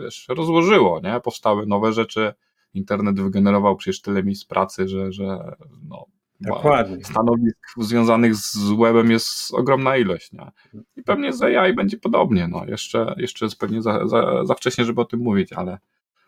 [0.00, 1.20] wiesz, rozłożyło, nie?
[1.20, 2.34] Powstały nowe rzeczy,
[2.74, 5.56] internet wygenerował przecież tyle miejsc pracy, że, że
[5.88, 6.06] no,
[6.40, 7.04] Dokładnie.
[7.04, 10.50] stanowisk związanych z webem jest ogromna ilość, nie?
[10.96, 14.84] I pewnie z AI będzie podobnie, no, jeszcze, jeszcze jest pewnie za, za, za wcześnie,
[14.84, 15.78] żeby o tym mówić, ale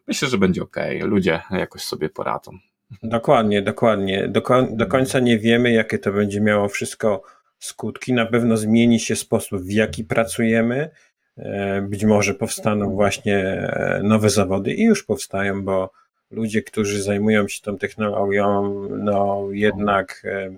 [0.07, 2.59] myślę, że będzie ok, ludzie jakoś sobie poradzą.
[3.03, 4.29] Dokładnie, dokładnie.
[4.29, 7.23] Do, do końca nie wiemy, jakie to będzie miało wszystko
[7.59, 8.13] skutki.
[8.13, 10.91] Na pewno zmieni się sposób, w jaki pracujemy.
[11.39, 15.91] E, być może powstaną właśnie e, nowe zawody i już powstają, bo
[16.31, 20.57] ludzie, którzy zajmują się tą technologią, no jednak e,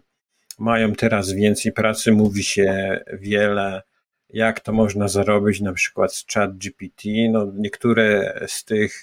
[0.58, 2.12] mają teraz więcej pracy.
[2.12, 3.82] Mówi się wiele,
[4.30, 7.08] jak to można zarobić, na przykład z chat GPT.
[7.30, 9.02] No, niektóre z tych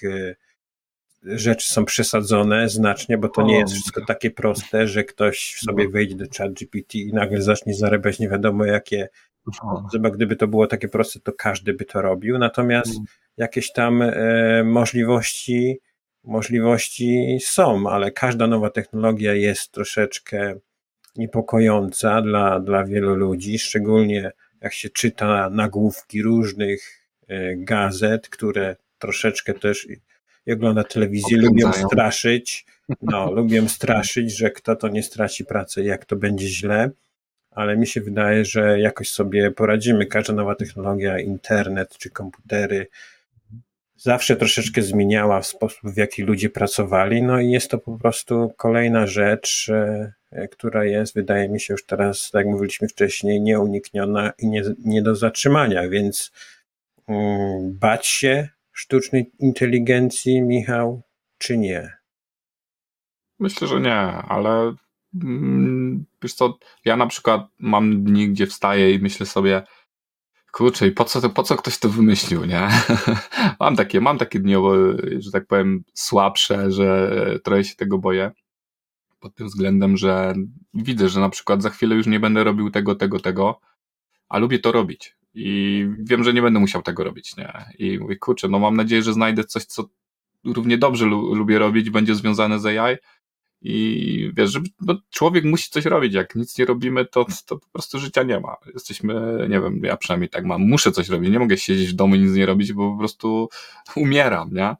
[1.22, 5.90] rzeczy są przesadzone znacznie, bo to nie jest wszystko takie proste, że ktoś sobie no.
[5.90, 9.08] wejdzie do chat GPT i nagle zacznie zarabiać nie wiadomo jakie.
[9.92, 12.38] Chyba gdyby to było takie proste, to każdy by to robił.
[12.38, 13.04] Natomiast mm.
[13.36, 14.12] jakieś tam e,
[14.64, 15.80] możliwości,
[16.24, 20.54] możliwości są, ale każda nowa technologia jest troszeczkę
[21.16, 27.06] niepokojąca dla, dla wielu ludzi, szczególnie jak się czyta nagłówki różnych
[27.56, 29.86] gazet, które troszeczkę też
[30.46, 32.66] i ogląda telewizję, lubią straszyć,
[33.02, 36.90] no, lubią straszyć, że kto to nie straci pracy, jak to będzie źle,
[37.56, 40.06] ale mi się wydaje, że jakoś sobie poradzimy.
[40.06, 42.86] Każda nowa technologia, internet czy komputery,
[43.96, 49.06] zawsze troszeczkę zmieniała sposób, w jaki ludzie pracowali, no i jest to po prostu kolejna
[49.06, 54.46] rzecz, e, która jest, wydaje mi się już teraz, tak jak mówiliśmy wcześniej, nieunikniona i
[54.46, 56.32] nie, nie do zatrzymania, więc
[57.06, 61.02] um, bać się sztucznej inteligencji, Michał,
[61.38, 61.92] czy nie?
[63.38, 63.96] Myślę, że nie,
[64.28, 64.74] ale
[66.22, 69.62] wiesz co, ja na przykład mam dni, gdzie wstaję i myślę sobie,
[70.52, 72.68] kurczę, i po co, po co ktoś to wymyślił, nie?
[73.60, 74.54] mam takie, mam takie dni,
[75.18, 77.10] że tak powiem, słabsze, że
[77.44, 78.30] trochę się tego boję.
[79.20, 80.34] Pod tym względem, że
[80.74, 83.60] widzę, że na przykład za chwilę już nie będę robił tego, tego, tego,
[84.28, 85.16] a lubię to robić.
[85.34, 87.64] I wiem, że nie będę musiał tego robić, nie?
[87.78, 89.88] I mówię, kurczę, no mam nadzieję, że znajdę coś, co
[90.44, 92.96] równie dobrze lu lubię robić, będzie związane z AI.
[93.62, 96.14] I wiesz, że no, człowiek musi coś robić.
[96.14, 98.56] Jak nic nie robimy, to, to po prostu życia nie ma.
[98.74, 101.30] Jesteśmy, nie wiem, ja przynajmniej tak mam, muszę coś robić.
[101.30, 103.48] Nie mogę siedzieć w domu i nic nie robić, bo po prostu
[103.96, 104.76] umieram, nie?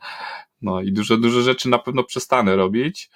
[0.63, 3.11] No i dużo, dużo rzeczy na pewno przestanę robić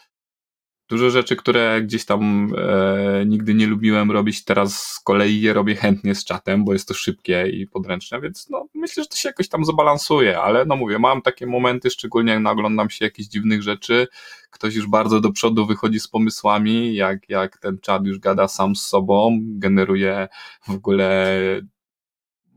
[0.90, 5.76] Dużo rzeczy, które gdzieś tam e, nigdy nie lubiłem robić, teraz z kolei je robię
[5.76, 9.28] chętnie z czatem, bo jest to szybkie i podręczne, więc no, myślę, że to się
[9.28, 13.62] jakoś tam zabalansuje, ale no mówię, mam takie momenty, szczególnie jak naglądam się jakichś dziwnych
[13.62, 14.06] rzeczy,
[14.50, 18.76] ktoś już bardzo do przodu wychodzi z pomysłami, jak, jak ten czat już gada sam
[18.76, 20.28] z sobą, generuje
[20.62, 21.36] w ogóle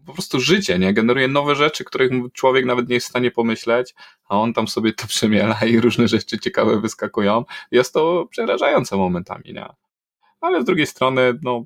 [0.06, 0.94] po prostu życie, nie?
[0.94, 3.96] Generuje nowe rzeczy, których człowiek nawet nie jest w stanie pomyśleć,
[4.30, 7.46] a on tam sobie to przemiela i różne rzeczy ciekawe wyskakują.
[7.72, 9.66] Jest to przerażające momentami, nie?
[10.42, 11.66] Ale z drugiej strony, no,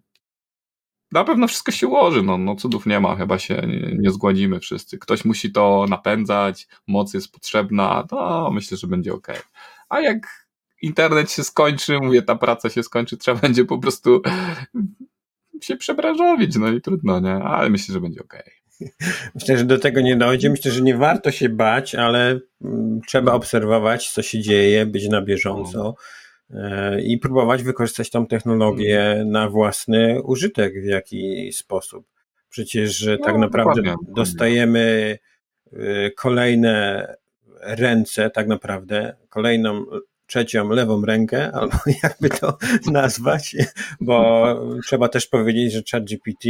[1.11, 4.59] na pewno wszystko się ułoży, no, no cudów nie ma, chyba się nie, nie zgładzimy
[4.59, 4.97] wszyscy.
[4.97, 9.27] Ktoś musi to napędzać, moc jest potrzebna, to myślę, że będzie ok.
[9.89, 10.47] A jak
[10.81, 14.21] internet się skończy, mówię, ta praca się skończy, trzeba będzie po prostu
[15.61, 17.33] się przebranżowić, no i trudno, nie?
[17.33, 18.41] Ale myślę, że będzie okej.
[18.41, 18.57] Okay.
[19.35, 20.49] Myślę, że do tego nie dojdzie.
[20.49, 25.21] Myślę, że nie warto się bać, ale mm, trzeba obserwować, co się dzieje, być na
[25.21, 25.95] bieżąco
[26.49, 29.31] e, i próbować wykorzystać tą technologię mhm.
[29.31, 32.05] na własny użytek w jakiś sposób.
[32.49, 34.13] Przecież no, tak naprawdę dokładnie.
[34.15, 35.17] dostajemy
[35.73, 37.07] e, kolejne
[37.61, 39.85] ręce, tak naprawdę, kolejną
[40.27, 42.57] trzecią lewą rękę, albo jakby to
[42.91, 43.55] nazwać,
[43.99, 44.45] bo
[44.85, 46.45] trzeba też powiedzieć, że ChatGPT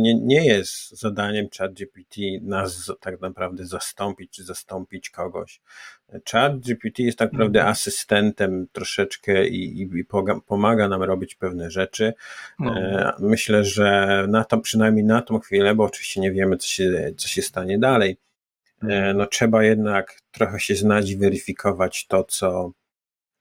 [0.00, 5.60] nie, nie jest zadaniem ChatGPT nas tak naprawdę zastąpić, czy zastąpić kogoś.
[6.30, 7.72] ChatGPT jest tak naprawdę mhm.
[7.72, 10.04] asystentem troszeczkę i, i,
[10.46, 12.14] pomaga nam robić pewne rzeczy.
[12.60, 13.12] Mhm.
[13.18, 17.28] Myślę, że na to, przynajmniej na tą chwilę, bo oczywiście nie wiemy, co się, co
[17.28, 18.16] się stanie dalej,
[18.82, 22.72] e, no trzeba jednak trochę się znać i weryfikować to, co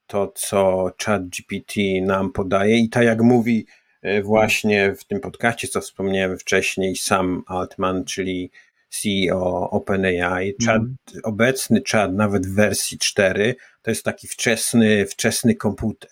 [0.08, 3.65] to, co ChatGPT nam podaje i tak jak mówi
[4.02, 8.52] e, właśnie w tym podcaście, co wspomniałem wcześniej, Sam Altman, czyli
[8.89, 10.96] CEO OpenAI, mm.
[11.24, 16.12] obecny czat nawet w wersji 4 to jest taki wczesny, wczesny komputer.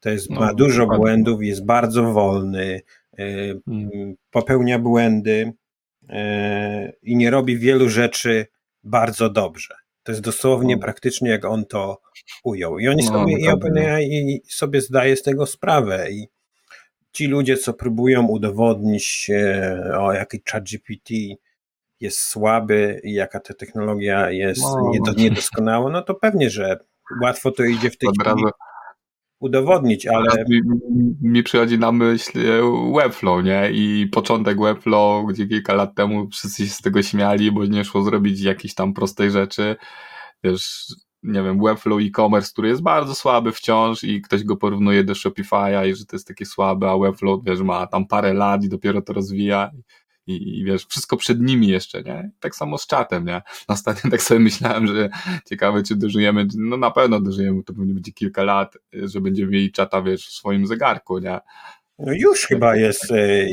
[0.00, 1.02] To jest, no, ma dużo dokładnie.
[1.02, 2.80] błędów, jest bardzo wolny,
[3.18, 4.14] mm.
[4.30, 5.52] popełnia błędy
[6.08, 8.46] e, i nie robi wielu rzeczy
[8.84, 9.74] bardzo dobrze.
[10.04, 10.82] To jest dosłownie, no.
[10.82, 12.00] praktycznie jak on to
[12.44, 12.78] ujął.
[12.78, 16.28] I oni no, sobie, i OpenAI sobie zdaje z tego sprawę i
[17.12, 21.10] ci ludzie, co próbują udowodnić, e, o jaki ChatGPT
[22.00, 25.12] jest słaby i jaka ta technologia jest no.
[25.16, 26.78] niedoskonała, no to pewnie, że
[27.22, 28.44] łatwo to idzie w tej chwili
[29.44, 30.44] udowodnić, ale...
[30.48, 30.60] Mi,
[31.22, 32.62] mi, przychodzi na myśl e,
[32.94, 33.70] Webflow, nie?
[33.72, 38.02] I początek Webflow, gdzie kilka lat temu wszyscy się z tego śmiali, bo nie szło
[38.02, 39.76] zrobić jakiejś tam prostej rzeczy.
[40.44, 40.86] Wiesz,
[41.22, 45.88] nie wiem, Webflow e-commerce, który jest bardzo słaby wciąż i ktoś go porównuje do Shopify'a
[45.88, 49.02] i że to jest takie słabe, a Webflow, wiesz, ma tam parę lat i dopiero
[49.02, 49.70] to rozwija
[50.26, 52.30] i, i wiesz, wszystko przed nimi jeszcze, nie?
[52.40, 53.42] Tak samo z czatem, nie?
[53.68, 55.08] Ostatnio tak sobie myślałem, że
[55.48, 59.72] ciekawe, czy dożyjemy, no na pewno dożyjemy, to pewnie będzie kilka lat, że będziemy mieli
[59.72, 61.40] czata, wiesz, w swoim zegarku, nie?
[61.98, 63.10] No już tak, chyba jest.
[63.10, 63.46] E,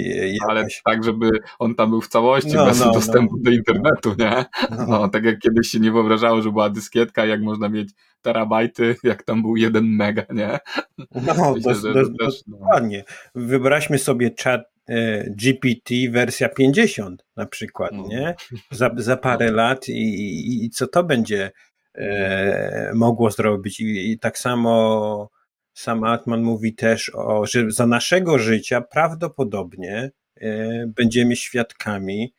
[0.49, 1.29] ale tak, żeby
[1.59, 3.43] on tam był w całości, no, bez no, dostępu no.
[3.43, 4.45] do internetu, nie?
[4.77, 4.85] No.
[4.87, 5.09] no.
[5.09, 7.89] tak jak kiedyś się nie wyobrażało, że była dyskietka, jak można mieć
[8.21, 10.59] terabajty, jak tam był jeden mega, nie?
[10.97, 11.81] No, Myślę, dos,
[12.19, 12.57] też, no.
[12.57, 13.03] dokładnie.
[13.35, 14.80] Wyobraźmy sobie chat e,
[15.27, 18.07] GPT wersja 50 na przykład, no.
[18.07, 18.35] nie?
[18.71, 21.51] Za, za parę lat i, i, i co to będzie
[21.95, 25.29] e, mogło zrobić I, i tak samo
[25.73, 32.33] sam Altman mówi też, o, że za naszego życia prawdopodobnie e, będziemy świadkami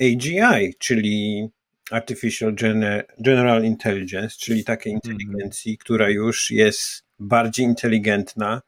[0.00, 1.48] AGI, czyli
[1.90, 2.54] Artificial
[3.18, 5.12] General Intelligence, czyli takiej mhm.
[5.12, 8.62] inteligencji, która już jest bardziej inteligentna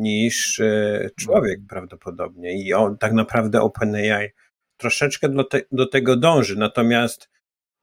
[0.00, 1.66] niż e, człowiek no.
[1.68, 2.62] prawdopodobnie.
[2.62, 4.28] I on tak naprawdę OpenAI
[4.76, 6.56] troszeczkę do, te, do tego dąży.
[6.56, 7.30] Natomiast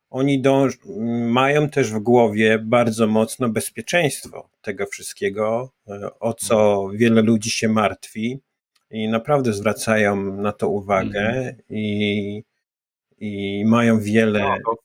[0.10, 0.78] oni dąż,
[1.30, 6.98] mają też w głowie bardzo mocno bezpieczeństwo tego wszystkiego, e, o co mhm.
[6.98, 8.40] wiele ludzi się martwi
[8.92, 11.56] i naprawdę zwracają na to uwagę mm.
[11.70, 12.44] i,
[13.18, 14.40] i mają wiele.
[14.40, 14.76] No, to,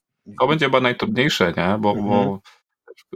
[0.41, 1.79] to, będzie chyba najtrudniejsze, nie?
[1.79, 2.05] Bo, mm.
[2.05, 2.41] bo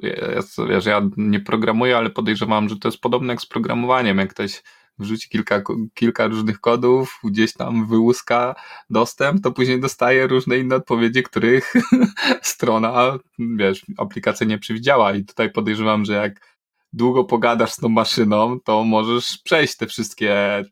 [0.03, 0.69] mhm.
[0.69, 4.19] wiesz, ja nie programuję, ale podejrzewam, że to jest podobne jak z programowaniem.
[4.19, 4.63] Jak ktoś
[4.99, 5.63] wrzuci kilka,
[5.95, 8.55] kilka różnych kodów, gdzieś tam wyłuska
[8.91, 11.73] dostęp, to później dostaje różne inne odpowiedzi, których
[12.43, 15.13] strona, wiesz, aplikacja nie przewidziała.
[15.13, 16.57] I tutaj podejrzewam, że jak
[16.93, 20.65] długo pogadasz z tą maszyną, to możesz przejść te wszystkie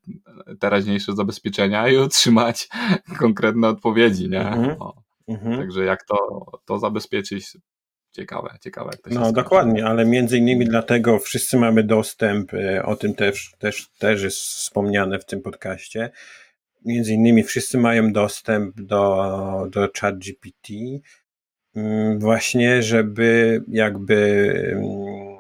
[0.61, 2.69] teraźniejsze zabezpieczenia i otrzymać
[3.19, 4.49] konkretne odpowiedzi, nie?
[4.49, 4.77] Mhm.
[5.29, 5.59] Mhm.
[5.59, 7.57] Także jak to, to zabezpieczyć,
[8.15, 8.91] ciekawe, ciekawe.
[8.93, 9.43] Jak to się no skończy.
[9.43, 14.39] dokładnie, ale między innymi dlatego wszyscy mamy dostęp, e, o tym też, też, też jest
[14.39, 16.11] wspomniane w tym podcaście,
[16.85, 20.69] między innymi wszyscy mają dostęp do, do ChatGPT
[21.77, 25.37] mm, właśnie, żeby jakby mm,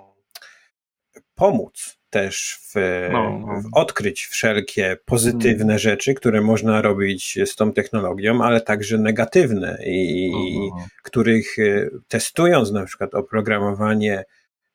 [1.34, 2.74] pomóc też w,
[3.12, 3.60] no, no.
[3.60, 5.78] w, odkryć wszelkie pozytywne hmm.
[5.78, 10.86] rzeczy, które można robić z tą technologią, ale także negatywne i no, no, no.
[11.02, 14.24] których e, testując na przykład oprogramowanie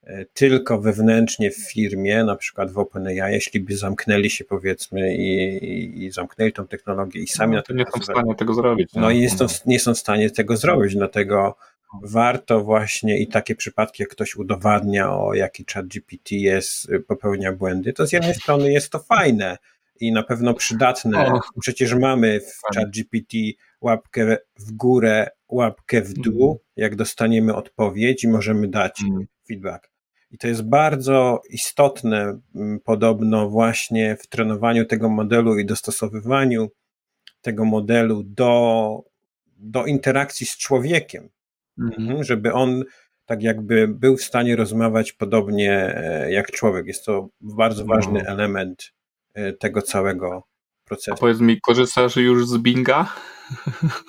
[0.04, 5.58] e, tylko wewnętrznie w firmie, na przykład w OpenAI, jeśli by zamknęli się powiedzmy i,
[5.66, 8.54] i, i zamknęli tą technologię i sami no, na to nie są w stanie tego
[8.54, 8.94] zrobić.
[8.94, 11.56] No, i są, nie są w stanie tego zrobić, dlatego
[12.04, 17.54] warto właśnie i takie przypadki, jak ktoś udowadnia, o jaki chat GPT jest, y, popełnia
[17.54, 19.58] błędy, to z jednej strony jest to fajne
[20.00, 21.32] i na pewno przydatne.
[21.62, 23.38] Przecież mamy w chat GPT
[23.82, 26.60] łapkę w górę, łapkę w dół, mhm.
[26.76, 29.28] jak dostaniemy odpowiedź i możemy dać mm.
[29.48, 29.90] feedback.
[30.32, 36.70] I to jest bardzo istotne, mm, podobno, właśnie w trenowaniu tego modelu i dostosowywaniu
[37.42, 39.04] tego modelu do,
[39.58, 41.30] do interakcji z człowiekiem.
[41.82, 42.24] Mhm.
[42.24, 42.84] żeby on
[43.26, 46.88] tak jakby był w stanie rozmawiać podobnie e, jak człowiek.
[46.88, 47.96] Jest to bardzo no.
[47.96, 48.92] ważny element
[49.34, 50.44] e, tego całego
[50.86, 51.14] procesu.
[51.14, 53.14] A powiedz mi, korzystasz już z Binga?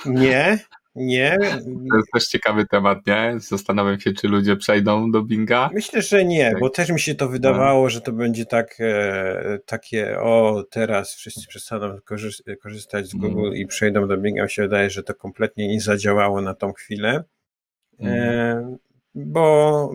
[0.07, 0.59] Nie,
[0.95, 1.37] nie.
[1.91, 3.35] To jest też ciekawy temat, nie?
[3.39, 5.71] Zastanawiam się, czy ludzie przejdą do Binga.
[5.73, 6.61] Myślę, że nie, tak.
[6.61, 7.91] bo też mi się to wydawało, no.
[7.91, 11.99] że to będzie tak, e, takie, o teraz wszyscy przestaną
[12.63, 13.55] korzystać z Google mm.
[13.55, 14.43] i przejdą do Binga.
[14.43, 17.25] Mi się wydaje, że to kompletnie nie zadziałało na tą chwilę.
[18.03, 18.77] E,
[19.15, 19.93] bo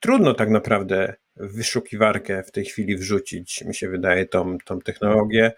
[0.00, 5.52] trudno tak naprawdę wyszukiwarkę w tej chwili wrzucić, mi się wydaje, tą, tą technologię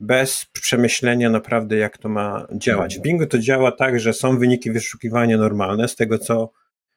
[0.00, 2.98] bez przemyślenia naprawdę, jak to ma działać.
[2.98, 6.52] W Bingu to działa tak, że są wyniki wyszukiwania normalne, z tego co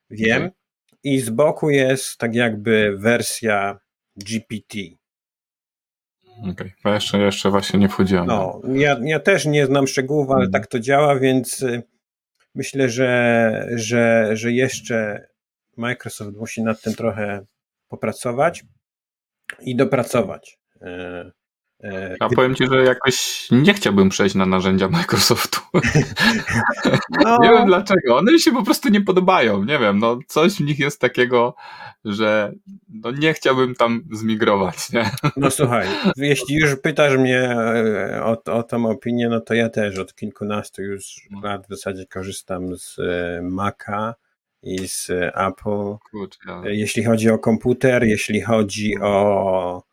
[0.09, 0.51] wiem, mhm.
[1.03, 3.79] i z boku jest tak jakby wersja
[4.15, 4.77] GPT.
[6.39, 6.71] Okej, okay.
[6.85, 8.25] ja jeszcze, jeszcze właśnie nie wchodziłem.
[8.25, 10.51] No, ja, ja też nie znam szczegółów, ale mhm.
[10.51, 11.83] tak to działa, więc y,
[12.57, 15.27] myślę, że, że, że jeszcze
[15.77, 17.45] Microsoft musi nad tym trochę
[17.87, 18.63] popracować
[19.61, 20.59] i dopracować.
[21.83, 25.59] E, e, ja powiem Ci, że jakoś nie chciałbym przejść na narzędzia Microsoftu.
[27.23, 27.37] No.
[27.43, 28.17] Nie wiem dlaczego.
[28.17, 29.63] One mi się po prostu nie podobają.
[29.63, 31.55] Nie wiem, no coś w nich jest takiego,
[32.05, 32.51] że
[32.89, 34.91] no nie chciałbym tam zmigrować.
[34.93, 35.11] Nie?
[35.37, 35.87] No słuchaj,
[36.17, 40.81] jeśli już pytasz mnie e, o, o tą opinię, no to ja też od kilkunastu
[40.83, 42.97] już lat w zasadzie korzystam z
[43.41, 44.15] Maca
[44.63, 45.97] i z Apple.
[46.11, 46.61] Kurczę.
[46.63, 49.86] Jeśli chodzi o komputer, jeśli chodzi o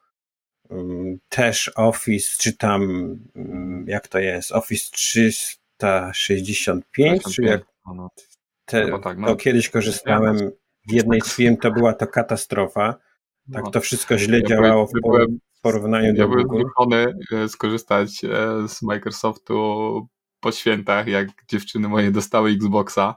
[1.28, 3.08] też Office, czy tam
[3.86, 8.10] jak to jest, Office 365, czy jak no.
[8.64, 9.26] te, no tak, no.
[9.26, 10.36] to kiedyś korzystałem
[10.88, 12.94] w jednej z firm, to była to katastrofa.
[13.52, 13.70] Tak no.
[13.70, 14.90] to wszystko źle ja działało w,
[15.62, 16.40] porównaniu ja do Google.
[16.40, 18.28] Ja byłem zmuszony e, skorzystać e,
[18.68, 20.08] z Microsoftu
[20.40, 23.16] po świętach, jak dziewczyny moje dostały Xboxa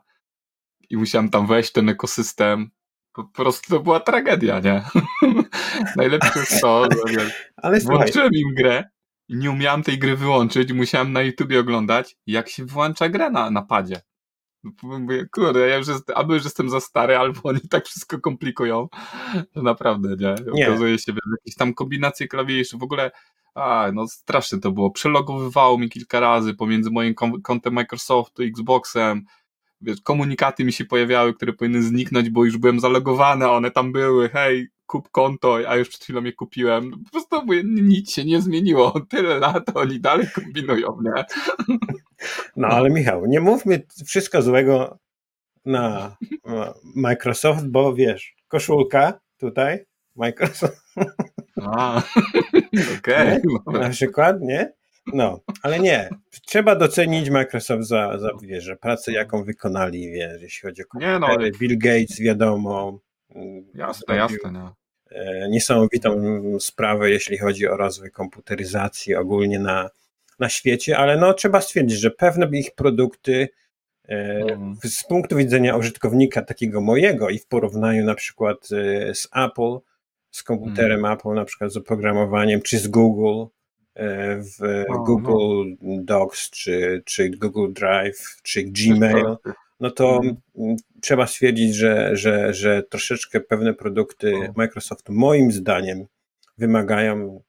[0.89, 2.69] i musiałem tam wejść w ten ekosystem.
[3.17, 4.83] Po prostu to była tragedia, nie?
[5.95, 8.83] Najlepsze jest to, że Ale włączyłem im grę
[9.27, 13.51] i nie umiałem tej gry wyłączyć, musiałem na YouTubie oglądać, jak się włącza gra na
[13.51, 14.01] napadzie.
[14.83, 18.87] Mówię, kurde, ja już jest, albo już jestem za stary, albo oni tak wszystko komplikują,
[19.55, 20.35] że naprawdę, nie?
[20.53, 20.67] nie.
[20.67, 23.11] Okazuje się, że jakieś tam kombinacje klawiszy, w ogóle
[23.55, 24.91] a, no strasznie to było.
[24.91, 29.25] Przelogowywało mi kilka razy pomiędzy moim kontem Microsoftu i Xboxem
[29.81, 33.91] wiesz, komunikaty mi się pojawiały, które powinny zniknąć, bo już byłem zalogowany, a one tam
[33.91, 36.91] były, hej, kup konto, a już przed chwilą je kupiłem.
[36.91, 38.99] Po prostu mówię, nic się nie zmieniło.
[39.09, 41.25] Tyle lat oni dalej kombinują, nie?
[42.55, 44.99] No ale Michał, nie mówmy wszystko złego
[45.65, 46.17] na
[46.95, 49.85] Microsoft, bo wiesz, koszulka tutaj,
[50.15, 50.81] Microsoft.
[51.61, 51.97] A,
[52.99, 53.41] okej.
[53.41, 53.81] Okay.
[53.81, 54.73] Na przykład, nie?
[55.13, 56.09] No, ale nie.
[56.45, 61.43] Trzeba docenić Microsoft za, za wiesz, że pracę, jaką wykonali, wiesz, jeśli chodzi o komputery.
[61.43, 62.99] Nie, no, Bill Gates, wiadomo.
[63.35, 64.51] Mm, jasne, jasne.
[64.51, 64.75] No.
[65.11, 66.21] E, niesamowitą
[66.59, 69.89] sprawę, jeśli chodzi o rozwój komputeryzacji ogólnie na,
[70.39, 73.49] na świecie, ale no trzeba stwierdzić, że pewne ich produkty
[74.07, 74.75] mm.
[74.83, 79.77] z punktu widzenia użytkownika takiego mojego i w porównaniu na przykład e, z Apple,
[80.31, 81.11] z komputerem mm.
[81.11, 83.45] Apple, na przykład z oprogramowaniem, czy z Google,
[84.59, 85.03] w no.
[85.03, 89.35] Google Docs, czy, czy Google Drive, czy Gmail,
[89.79, 90.35] no to mhm.
[91.01, 94.53] trzeba stwierdzić, że, że, że troszeczkę pewne produkty no.
[94.55, 96.05] Microsoftu moim zdaniem
[96.57, 97.41] wymagają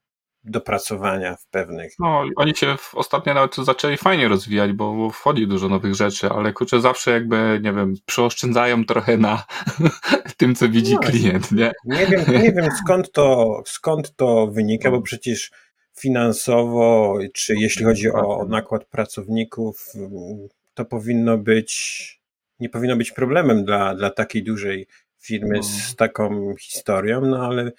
[0.45, 1.93] dopracowania w pewnych.
[1.99, 6.81] No, oni się ostatnio nawet zaczęli fajnie rozwijać, bo wchodzi dużo nowych rzeczy, ale kurczę,
[6.81, 9.45] zawsze jakby, nie wiem, przeoszczędzają trochę na
[10.37, 11.73] tym, co widzi no, klient, nie?
[11.85, 15.51] Nie wiem, nie wiem skąd to, skąd to wynika, bo przecież
[15.99, 19.93] finansowo, czy jeśli chodzi o nakład pracowników,
[20.75, 22.21] to powinno być,
[22.61, 24.87] nie powinno być problemem dla, dla takiej dużej
[25.19, 25.95] firmy z mhm.
[25.97, 27.73] taką historią, no ale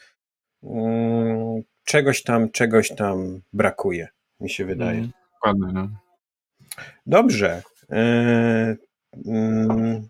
[0.62, 4.08] um, czegoś tam, czegoś tam brakuje,
[4.40, 5.00] mi się wydaje.
[5.00, 5.12] Mhm.
[5.34, 5.90] Dokładnie, no.
[7.06, 7.64] Dobrze.
[7.92, 8.76] E,
[9.26, 10.08] mm.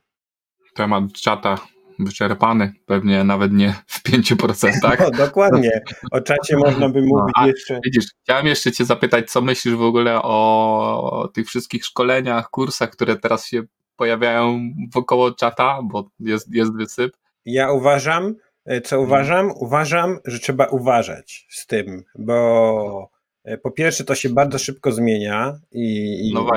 [0.76, 1.58] Temat czata
[2.00, 5.00] wyczerpany, pewnie nawet nie w 5%.
[5.00, 5.82] No, dokładnie.
[6.12, 7.80] O czacie można by no, mówić no, jeszcze.
[7.86, 13.16] Widzisz, chciałem jeszcze Cię zapytać, co myślisz w ogóle o tych wszystkich szkoleniach, kursach, które
[13.16, 13.64] teraz się
[13.96, 14.60] pojawiają
[14.94, 17.18] wokoło czata, bo jest, jest wysyp.
[17.46, 18.36] Ja uważam,
[18.66, 19.52] e, co uważam?
[19.56, 23.10] Uważam, że trzeba uważać z tym, bo
[23.44, 26.48] e, po pierwsze to się bardzo szybko zmienia i, i, no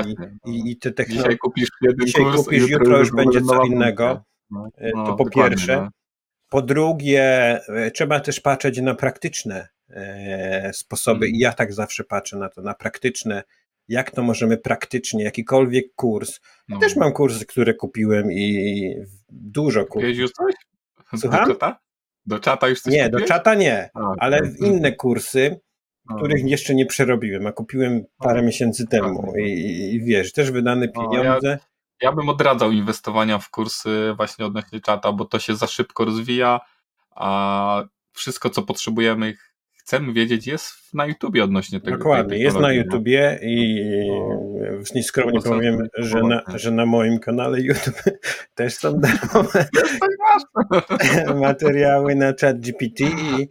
[0.45, 1.23] i, i te technologie.
[1.23, 4.23] Dzisiaj kupisz jeden Dzisiaj kurs, kupisz, jutro, jutro już będzie co innego.
[4.53, 5.75] No, e, to no, po pierwsze.
[5.75, 5.89] No.
[6.49, 7.23] Po drugie,
[7.69, 12.61] e, trzeba też patrzeć na praktyczne e, sposoby i ja tak zawsze patrzę na to,
[12.61, 13.43] na praktyczne,
[13.87, 16.39] jak to możemy praktycznie, jakikolwiek kurs.
[16.69, 16.79] Ja no.
[16.79, 18.95] też mam kursy, które kupiłem i
[19.29, 20.17] dużo kursów.
[20.17, 20.53] już coś?
[21.19, 21.47] Słucham?
[21.47, 21.79] Do czata?
[22.25, 23.21] Do czata już coś Nie, kupiłeś?
[23.21, 25.59] do czata nie, a, ale w inne kursy,
[26.17, 29.49] których jeszcze nie przerobiłem, a kupiłem parę miesięcy temu i,
[29.93, 31.47] i, wiesz, też wydane pieniądze.
[31.47, 31.72] Ja
[32.03, 36.59] ja bym odradzał inwestowania w kursy właśnie odnośnie czata, bo to się za szybko rozwija,
[37.15, 39.33] a wszystko, co potrzebujemy,
[39.71, 41.97] chcemy wiedzieć, jest na YouTubie odnośnie tego.
[41.97, 48.01] Dokładnie, jest na YouTubie i no, nieskromnie powiem, że na, że na moim kanale YouTube
[48.55, 49.65] też są darmowe
[51.35, 53.49] materiały na chat GPT i,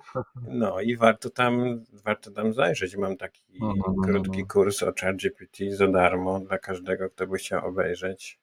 [0.49, 2.97] no i warto tam, warto tam zajrzeć.
[2.97, 4.47] Mam taki no, no, no, krótki no, no.
[4.47, 8.42] kurs o chat GPT za darmo dla każdego, kto by chciał obejrzeć.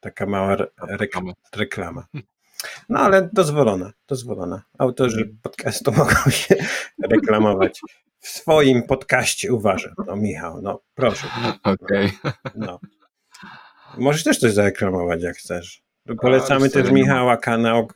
[0.00, 0.56] Taka mała
[0.88, 1.14] rek
[1.54, 2.04] reklama.
[2.88, 4.62] No ale dozwolona, dozwolona.
[4.78, 5.38] Autorzy mm.
[5.42, 6.54] podcastu mogą się
[7.10, 7.80] reklamować
[8.18, 9.94] w swoim podcaście, uważam.
[10.06, 11.26] No Michał, no proszę.
[11.64, 12.12] Okej.
[12.20, 12.32] Okay.
[12.54, 12.80] No.
[13.98, 15.82] Możesz też coś zareklamować, jak chcesz.
[16.20, 17.88] Polecamy też Michała kanał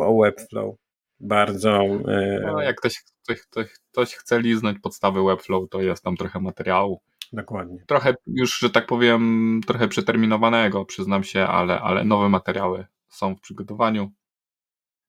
[0.00, 0.74] o Webflow.
[1.20, 1.82] Bardzo.
[2.08, 6.40] E, no, jak ktoś, ktoś, ktoś, ktoś chce liznąć podstawy Webflow, to jest tam trochę
[6.40, 7.00] materiału.
[7.32, 7.84] Dokładnie.
[7.86, 13.40] Trochę już, że tak powiem, trochę przeterminowanego, przyznam się, ale, ale nowe materiały są w
[13.40, 14.12] przygotowaniu.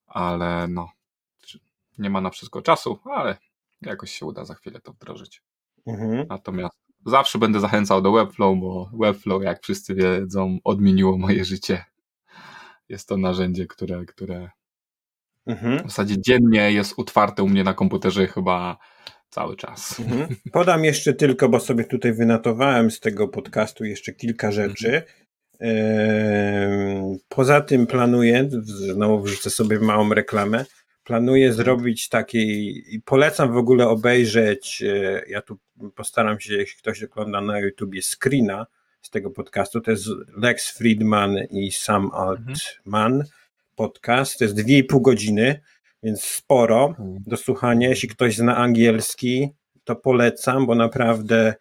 [0.08, 0.90] Ale no,
[1.98, 3.38] nie ma na wszystko czasu, ale
[3.82, 5.44] jakoś się uda za chwilę to wdrożyć.
[5.86, 6.26] Mhm.
[6.30, 11.86] Natomiast zawsze będę zachęcał do Webflow, bo Webflow, jak wszyscy wiedzą, odmieniło moje życie.
[12.90, 14.50] Jest to narzędzie, które, które
[15.46, 15.80] mhm.
[15.80, 18.78] w zasadzie dziennie jest utwarte u mnie na komputerze chyba
[19.34, 20.00] cały czas.
[20.00, 20.36] Mhm.
[20.52, 25.02] Podam jeszcze tylko, bo sobie tutaj wynotowałem z tego podcastu jeszcze kilka rzeczy.
[27.30, 28.50] Poza tym planuję,
[28.94, 30.66] znowu wrzucę sobie małą reklamę,
[31.04, 35.58] planuję zrobić taki, i polecam w ogóle obejrzeć, e, ja tu
[35.96, 38.66] postaram się, jeśli ktoś ogląda na YouTubie, screena
[39.02, 40.06] z tego podcastu, to jest
[40.38, 43.24] Lex Friedman i Sam Altman
[43.76, 45.60] podcast, to jest dwie i pół godziny,
[46.04, 47.18] więc sporo mhm.
[47.28, 47.90] do słuchania.
[47.90, 49.50] Jeśli ktoś zna angielski,
[49.84, 51.54] to polecam, bo naprawdę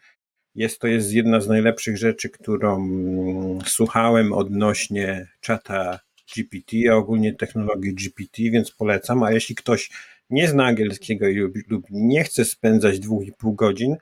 [0.54, 6.00] jest to jest jedna z najlepszych rzeczy, którą mm, słuchałem odnośnie czata
[6.36, 9.22] GPT, a ogólnie technologii GPT, więc polecam.
[9.22, 9.90] A jeśli ktoś
[10.30, 11.26] nie zna angielskiego
[11.68, 13.96] lub nie chce spędzać dwóch i pół godzin,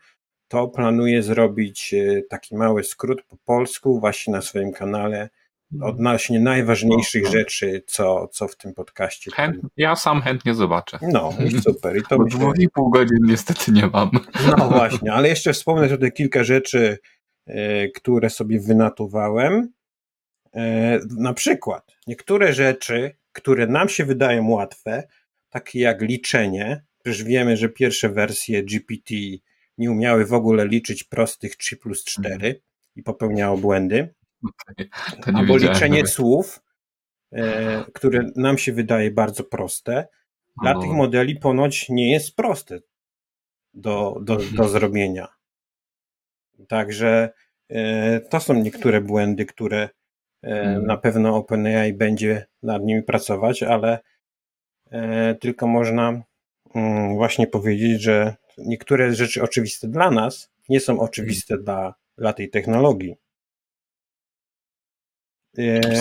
[0.48, 5.28] to planuję zrobić e, taki mały skrót po polsku właśnie na swoim kanale
[5.82, 7.32] odnośnie najważniejszych no, no.
[7.32, 9.30] rzeczy, co, co w tym podcaście.
[9.30, 10.98] Chęt, ja sam chętnie zobaczę.
[11.02, 11.96] No i super.
[11.96, 12.52] I to Bo myślę...
[12.58, 14.10] i pół godzin niestety nie mam.
[14.58, 16.98] No właśnie, ale jeszcze wspomnę tutaj kilka rzeczy,
[17.46, 19.72] e, które sobie wynotowałem.
[20.54, 25.02] E, na przykład niektóre rzeczy, które nam się wydają łatwe,
[25.50, 29.14] takie jak liczenie, przecież wiemy, że pierwsze wersje GPT
[29.78, 32.54] nie umiały w ogóle liczyć prostych 3 plus 4 mhm.
[32.96, 34.14] i popełniało błędy.
[35.34, 36.62] Albo liczenie słów,
[37.32, 40.08] e, które nam się wydaje bardzo proste,
[40.62, 42.80] dla tych modeli ponoć nie jest proste
[43.74, 44.68] do, do, do mhm.
[44.68, 45.28] zrobienia.
[46.68, 47.30] Także
[47.68, 49.88] e, to są niektóre błędy, które e,
[50.42, 50.86] mhm.
[50.86, 53.98] na pewno OpenAI będzie nad nimi pracować, ale
[54.90, 56.22] e, tylko można
[56.74, 61.64] mm, właśnie powiedzieć, że niektóre rzeczy oczywiste dla nas nie są oczywiste mhm.
[61.64, 63.16] dla, dla tej technologii.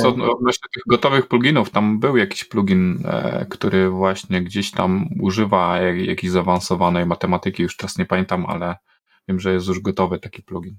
[0.02, 5.10] Co, no, odnośnie tych gotowych pluginów, tam był jakiś plugin, e, który właśnie gdzieś tam
[5.22, 8.76] używa jakiejś zaawansowanej matematyki, już teraz nie pamiętam, ale
[9.28, 10.78] wiem, że jest już gotowy taki plugin.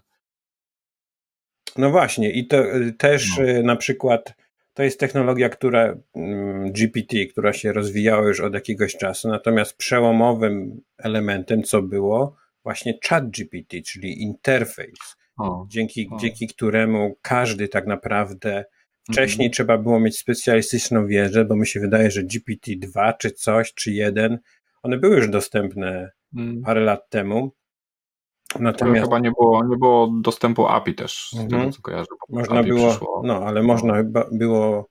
[1.76, 3.44] No właśnie, i to e, też no.
[3.44, 4.34] E, na przykład
[4.74, 10.80] to jest technologia, która mm, GPT, która się rozwijała już od jakiegoś czasu, natomiast przełomowym
[10.98, 16.16] elementem, co było, właśnie chat GPT, czyli interfejs, o, dzięki, o.
[16.16, 18.64] dzięki któremu każdy tak naprawdę
[19.10, 19.52] wcześniej mhm.
[19.52, 24.38] trzeba było mieć specjalistyczną wiedzę, bo mi się wydaje, że GPT-2 czy coś, czy jeden,
[24.82, 26.62] one były już dostępne mhm.
[26.62, 27.52] parę lat temu.
[28.60, 31.72] Natomiast chyba nie było, nie było dostępu API też, z tego mhm.
[31.72, 32.06] co kojarzę.
[32.28, 33.22] Można było, przyszło.
[33.24, 34.88] no ale można było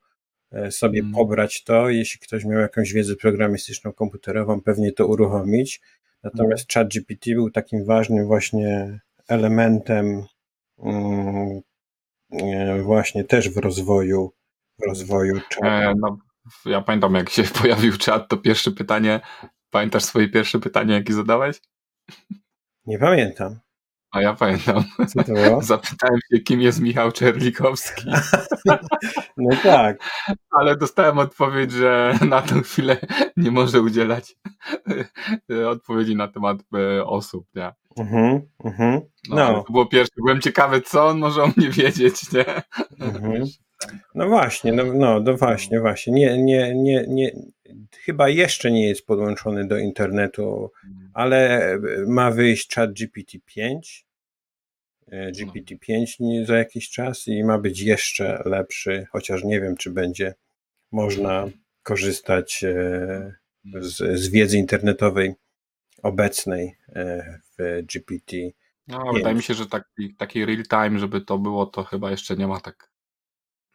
[0.51, 1.15] e, sobie hmm.
[1.15, 5.81] pobrać to, jeśli ktoś miał jakąś wiedzę programistyczną, komputerową, pewnie to uruchomić.
[6.23, 6.89] Natomiast hmm.
[6.89, 8.99] ChatGPT był takim ważnym właśnie
[9.29, 10.25] elementem
[10.83, 11.61] Mm,
[12.83, 14.33] właśnie też w rozwoju,
[14.79, 15.41] w rozwoju.
[15.63, 16.17] E, no,
[16.65, 19.19] ja pamiętam, jak się pojawił czat, to pierwsze pytanie,
[19.69, 21.61] pamiętasz swoje pierwsze pytanie, jakie zadałeś?
[22.85, 23.59] Nie pamiętam.
[24.11, 24.83] A ja pamiętam.
[25.07, 25.61] Co to było?
[25.73, 28.09] Zapytałem się, kim jest Michał Czerlikowski.
[29.37, 29.97] No tak.
[30.51, 32.97] Ale dostałem odpowiedź, że na tę chwilę
[33.37, 34.35] nie może udzielać
[35.67, 37.45] odpowiedzi na temat e, osób.
[37.55, 37.71] Nie?
[37.99, 39.01] Mhm, mhm.
[39.29, 39.63] No, no.
[39.63, 40.13] To było pierwsze.
[40.17, 42.45] Byłem ciekawy, co on może o mnie wiedzieć, nie?
[42.99, 43.45] Mhm.
[44.15, 46.13] No właśnie, no, no, no właśnie, właśnie.
[46.13, 47.31] Nie, nie, nie, nie,
[48.05, 50.71] chyba jeszcze nie jest podłączony do internetu,
[51.13, 51.77] ale
[52.07, 53.79] ma wyjść chat GPT-5,
[55.07, 60.33] e, GPT-5 za jakiś czas i ma być jeszcze lepszy, chociaż nie wiem, czy będzie
[60.91, 61.47] można
[61.83, 63.33] korzystać e,
[63.81, 65.33] z, z wiedzy internetowej
[66.03, 67.39] obecnej e,
[67.83, 68.37] GPT.
[68.87, 72.37] No, wydaje mi się, że taki, taki real time, żeby to było, to chyba jeszcze
[72.37, 72.91] nie ma tak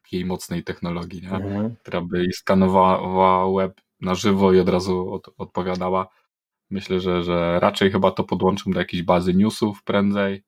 [0.02, 1.30] takiej mocnej technologii, nie?
[1.30, 1.76] Mhm.
[1.76, 6.08] która by skanowała web na żywo i od razu od, odpowiadała.
[6.70, 10.42] Myślę, że, że raczej chyba to podłączą do jakiejś bazy newsów prędzej,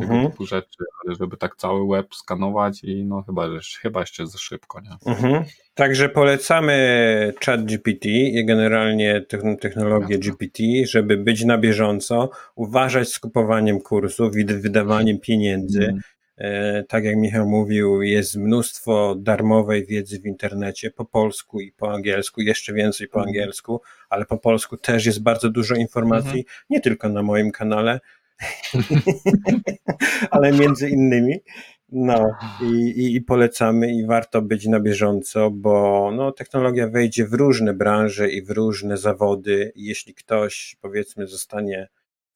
[0.00, 0.30] tego mhm.
[0.30, 3.48] typu rzeczy, ale żeby tak cały web skanować i no chyba,
[3.80, 5.12] chyba jeszcze za szybko, nie?
[5.12, 5.44] Mhm.
[5.74, 9.24] Także polecamy chat GPT i generalnie
[9.60, 15.82] technologię GPT, żeby być na bieżąco, uważać z kupowaniem kursów i wydawaniem pieniędzy.
[15.82, 16.00] Mhm.
[16.38, 21.92] E, tak jak Michał mówił, jest mnóstwo darmowej wiedzy w internecie po polsku i po
[21.92, 23.28] angielsku, jeszcze więcej po mhm.
[23.28, 28.00] angielsku, ale po polsku też jest bardzo dużo informacji, nie tylko na moim kanale,
[30.30, 31.40] ale między innymi.
[31.88, 32.30] No
[32.62, 38.30] i, i, polecamy i warto być na bieżąco, bo no, technologia wejdzie w różne branże
[38.30, 39.72] i w różne zawody.
[39.76, 41.88] Jeśli ktoś powiedzmy zostanie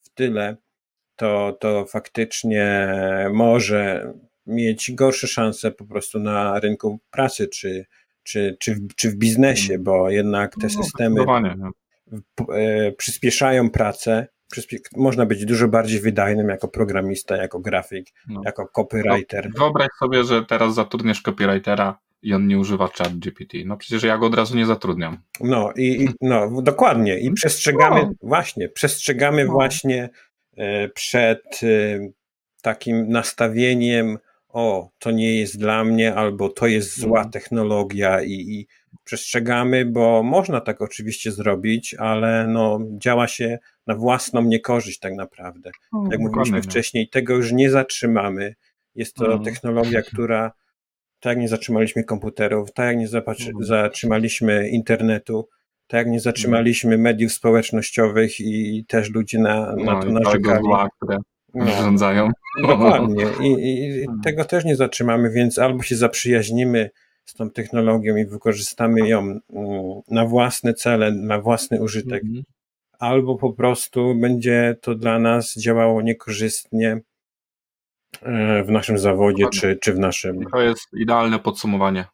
[0.02, 0.56] w tyle,
[1.16, 2.86] to, to faktycznie
[3.32, 4.12] może
[4.46, 7.86] mieć gorsze szanse po prostu na rynku pracy czy,
[8.22, 11.24] czy, czy, w, czy w biznesie, bo jednak te no, systemy
[11.56, 11.70] no,
[12.96, 14.26] przyspieszają pracę
[14.96, 18.40] można być dużo bardziej wydajnym jako programista, jako grafik, no.
[18.44, 19.50] jako copywriter.
[19.58, 23.58] Wyobraź sobie, że teraz zatrudniesz copywritera i on nie używa chat GPT.
[23.64, 25.18] No przecież ja go od razu nie zatrudniam.
[25.40, 28.12] No i, i no dokładnie i przestrzegamy no.
[28.22, 29.52] właśnie, przestrzegamy no.
[29.52, 30.10] właśnie
[30.56, 31.66] e, przed e,
[32.62, 34.18] takim nastawieniem
[34.52, 37.30] o, to nie jest dla mnie, albo to jest zła mhm.
[37.30, 38.66] technologia i, i
[39.04, 45.70] przestrzegamy, bo można tak oczywiście zrobić, ale no, działa się na własną niekorzyść tak naprawdę.
[46.10, 48.54] Jak mówiliśmy wcześniej, tego już nie zatrzymamy.
[48.94, 49.44] Jest to mhm.
[49.44, 50.52] technologia, która
[51.20, 53.64] tak jak nie zatrzymaliśmy komputerów, tak jak nie mhm.
[53.64, 55.48] zatrzymaliśmy internetu,
[55.86, 60.62] tak jak nie zatrzymaliśmy mediów społecznościowych i też ludzie na, na no, to narzekali.
[60.62, 61.18] Zła, które.
[61.54, 62.30] Rządzają.
[62.62, 63.24] Dokładnie.
[63.40, 66.90] I, I, tego też nie zatrzymamy, więc albo się zaprzyjaźnimy
[67.24, 69.40] z tą technologią i wykorzystamy ją mm,
[70.08, 72.42] na własne cele, na własny użytek, mhm.
[72.98, 77.00] albo po prostu będzie to dla nas działało niekorzystnie
[78.22, 80.44] e, w naszym zawodzie, czy, czy w naszym.
[80.52, 82.04] To jest idealne podsumowanie.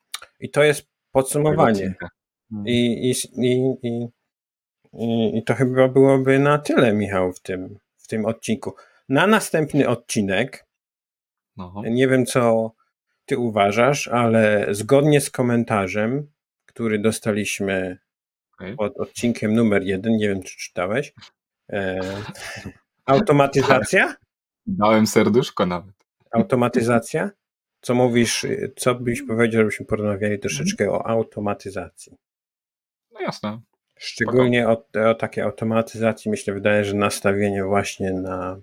[0.40, 1.84] I to jest podsumowanie.
[1.84, 2.10] Mhm.
[2.66, 3.14] I, i,
[3.46, 4.08] i, i,
[5.38, 8.74] i, to chyba byłoby na tyle, Michał, w tym, w tym odcinku.
[9.08, 10.66] Na następny odcinek,
[11.56, 11.82] no.
[11.90, 12.72] nie wiem co
[13.26, 16.30] ty uważasz, ale zgodnie z komentarzem,
[16.66, 17.98] który dostaliśmy
[18.54, 18.76] okay.
[18.76, 21.14] pod odcinkiem numer jeden, nie wiem czy czytałeś,
[21.72, 22.00] e,
[23.04, 24.16] automatyzacja?
[24.66, 25.94] Dałem serduszko nawet.
[26.30, 27.30] Automatyzacja?
[27.80, 28.46] Co mówisz,
[28.76, 30.96] co byś powiedział, żebyśmy porozmawiali troszeczkę mm.
[30.96, 32.16] o automatyzacji?
[33.12, 33.60] No jasne.
[33.98, 38.60] Szczególnie o, o takiej automatyzacji myślę, wydaje, że nastawienie właśnie na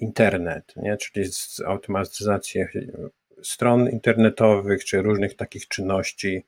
[0.00, 0.96] internet, nie?
[0.96, 1.30] czyli
[1.66, 2.68] automatyzację
[3.42, 6.44] stron internetowych, czy różnych takich czynności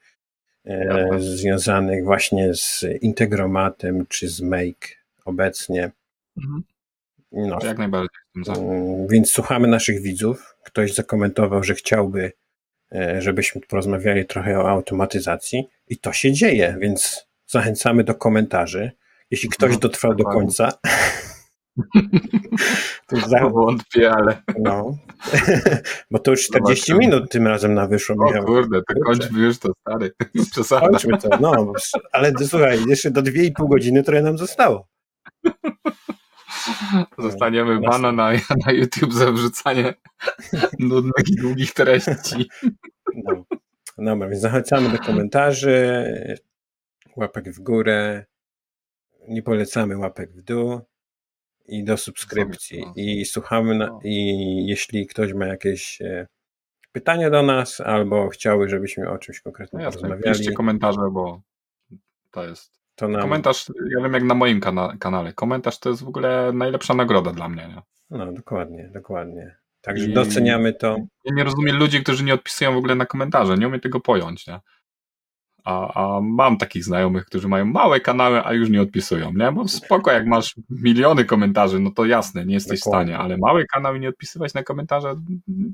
[0.66, 4.88] e, związanych właśnie z Integromatem, czy z Make
[5.24, 5.90] obecnie.
[6.36, 6.62] Mhm.
[7.32, 7.58] No.
[7.64, 8.08] Jak najbardziej.
[8.56, 10.56] Mm, więc słuchamy naszych widzów.
[10.64, 12.32] Ktoś zakomentował, że chciałby,
[12.92, 18.92] e, żebyśmy porozmawiali trochę o automatyzacji i to się dzieje, więc zachęcamy do komentarzy.
[19.30, 19.80] Jeśli ktoś mhm.
[19.80, 20.72] dotrwał do końca,
[23.06, 23.48] to za...
[23.54, 24.42] Wątpię, ale...
[24.58, 24.96] No.
[26.10, 26.98] Bo to już 40 Zobaczymy.
[26.98, 28.16] minut tym razem na wyszło.
[28.28, 30.12] O kurde, to kończmy już to, stary.
[30.52, 30.88] Przesada.
[30.88, 31.72] Kończmy to, no.
[32.12, 34.88] Ale słuchaj, jeszcze do 2,5 godziny trochę nam zostało.
[37.18, 38.32] Zostaniemy no, bana na,
[38.66, 39.94] na YouTube za wrzucanie
[40.78, 42.48] nudnych i długich treści.
[43.14, 43.44] No.
[43.98, 46.04] Dobra, więc zachęcamy do komentarzy,
[47.16, 48.24] łapek w górę,
[49.28, 50.80] nie polecamy łapek w dół
[51.66, 52.84] i do subskrypcji.
[52.96, 56.26] I słuchamy, na, i jeśli ktoś ma jakieś e,
[56.92, 60.38] pytania do nas, albo chciały, żebyśmy o czymś konkretnym no porozmawiali.
[60.38, 61.42] Piszcie komentarze, bo
[62.30, 62.82] to jest.
[62.94, 63.22] To nam...
[63.22, 67.32] Komentarz, ja wiem jak na moim kana kanale, komentarz to jest w ogóle najlepsza nagroda
[67.32, 67.68] dla mnie.
[67.68, 67.82] Nie?
[68.10, 69.56] No, dokładnie, dokładnie.
[69.80, 70.12] Także I...
[70.12, 70.96] doceniamy to.
[71.24, 74.46] Ja nie rozumiem ludzi, którzy nie odpisują w ogóle na komentarze, nie umiem tego pojąć,
[74.46, 74.60] nie?
[75.64, 79.52] A, a mam takich znajomych, którzy mają małe kanały, a już nie odpisują, nie?
[79.52, 83.12] Bo spoko, jak masz miliony komentarzy, no to jasne, nie jesteś Dokładnie.
[83.12, 85.14] w stanie, ale mały kanał i nie odpisywać na komentarze,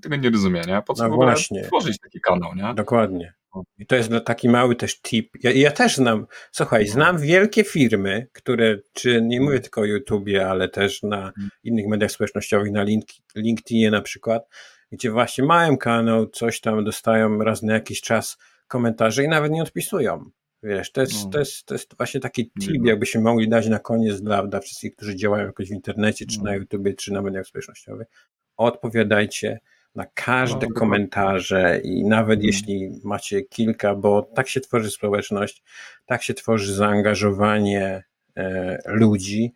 [0.02, 0.82] tego nie rozumiem, nie?
[0.86, 1.62] Po co no w ogóle właśnie.
[1.62, 2.74] tworzyć taki kanał, nie?
[2.74, 3.34] Dokładnie.
[3.78, 5.30] I to jest taki mały też tip.
[5.42, 6.92] Ja, ja, też znam, słuchaj, no.
[6.92, 11.48] znam wielkie firmy, które, czy nie mówię tylko o YouTubie, ale też na mhm.
[11.64, 13.04] innych mediach społecznościowych, na link,
[13.36, 14.48] LinkedInie na przykład,
[14.92, 18.38] gdzie właśnie mają kanał, coś tam dostają raz na jakiś czas
[18.68, 20.30] komentarze i nawet nie odpisują.
[20.62, 21.30] Wiesz, to jest, no.
[21.30, 24.96] to jest, to jest właśnie taki tip, jakbyśmy mogli dać na koniec dla, dla wszystkich,
[24.96, 26.44] którzy działają jakoś w internecie, czy no.
[26.44, 28.08] na YouTubie, czy na mediach społecznościowych.
[28.56, 29.60] Odpowiadajcie
[29.94, 32.46] na każde no, komentarze i nawet mhm.
[32.46, 35.62] jeśli macie kilka, bo tak się tworzy społeczność,
[36.06, 38.04] tak się tworzy zaangażowanie
[38.36, 39.52] e, ludzi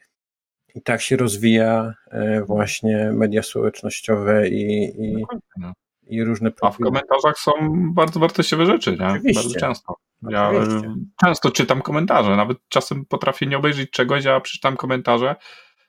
[0.75, 5.25] i tak się rozwija e, właśnie media społecznościowe i, i,
[5.57, 5.73] no
[6.07, 6.89] i różne profile.
[6.89, 7.53] A w komentarzach są
[7.95, 9.07] bardzo wartościowe rzeczy, nie?
[9.07, 9.43] Oczywiście.
[9.43, 9.95] Bardzo często.
[10.31, 10.95] Ja Oczywiście.
[11.25, 15.37] często czytam komentarze, nawet czasem potrafię nie obejrzeć czegoś, a przeczytam komentarze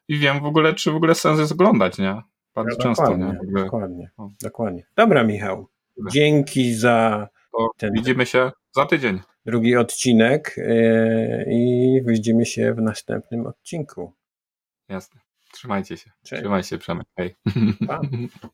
[0.07, 2.21] i wiem w ogóle, czy w ogóle sens jest oglądać, nie?
[2.55, 3.63] Bardzo no, często, dokładnie, nie?
[3.63, 4.11] Dokładnie,
[4.43, 4.85] dokładnie.
[4.95, 5.67] Dobra, Michał.
[6.11, 7.27] Dzięki za
[7.77, 7.93] ten.
[7.93, 9.19] Widzimy się za tydzień.
[9.45, 14.13] Drugi odcinek yy, i widzimy się w następnym odcinku.
[14.89, 15.21] Jasne.
[15.51, 16.11] Trzymajcie się.
[16.23, 16.41] Cześć.
[16.41, 17.07] Trzymaj się, Przemek.
[17.17, 17.35] Hej.
[17.87, 18.01] Pa.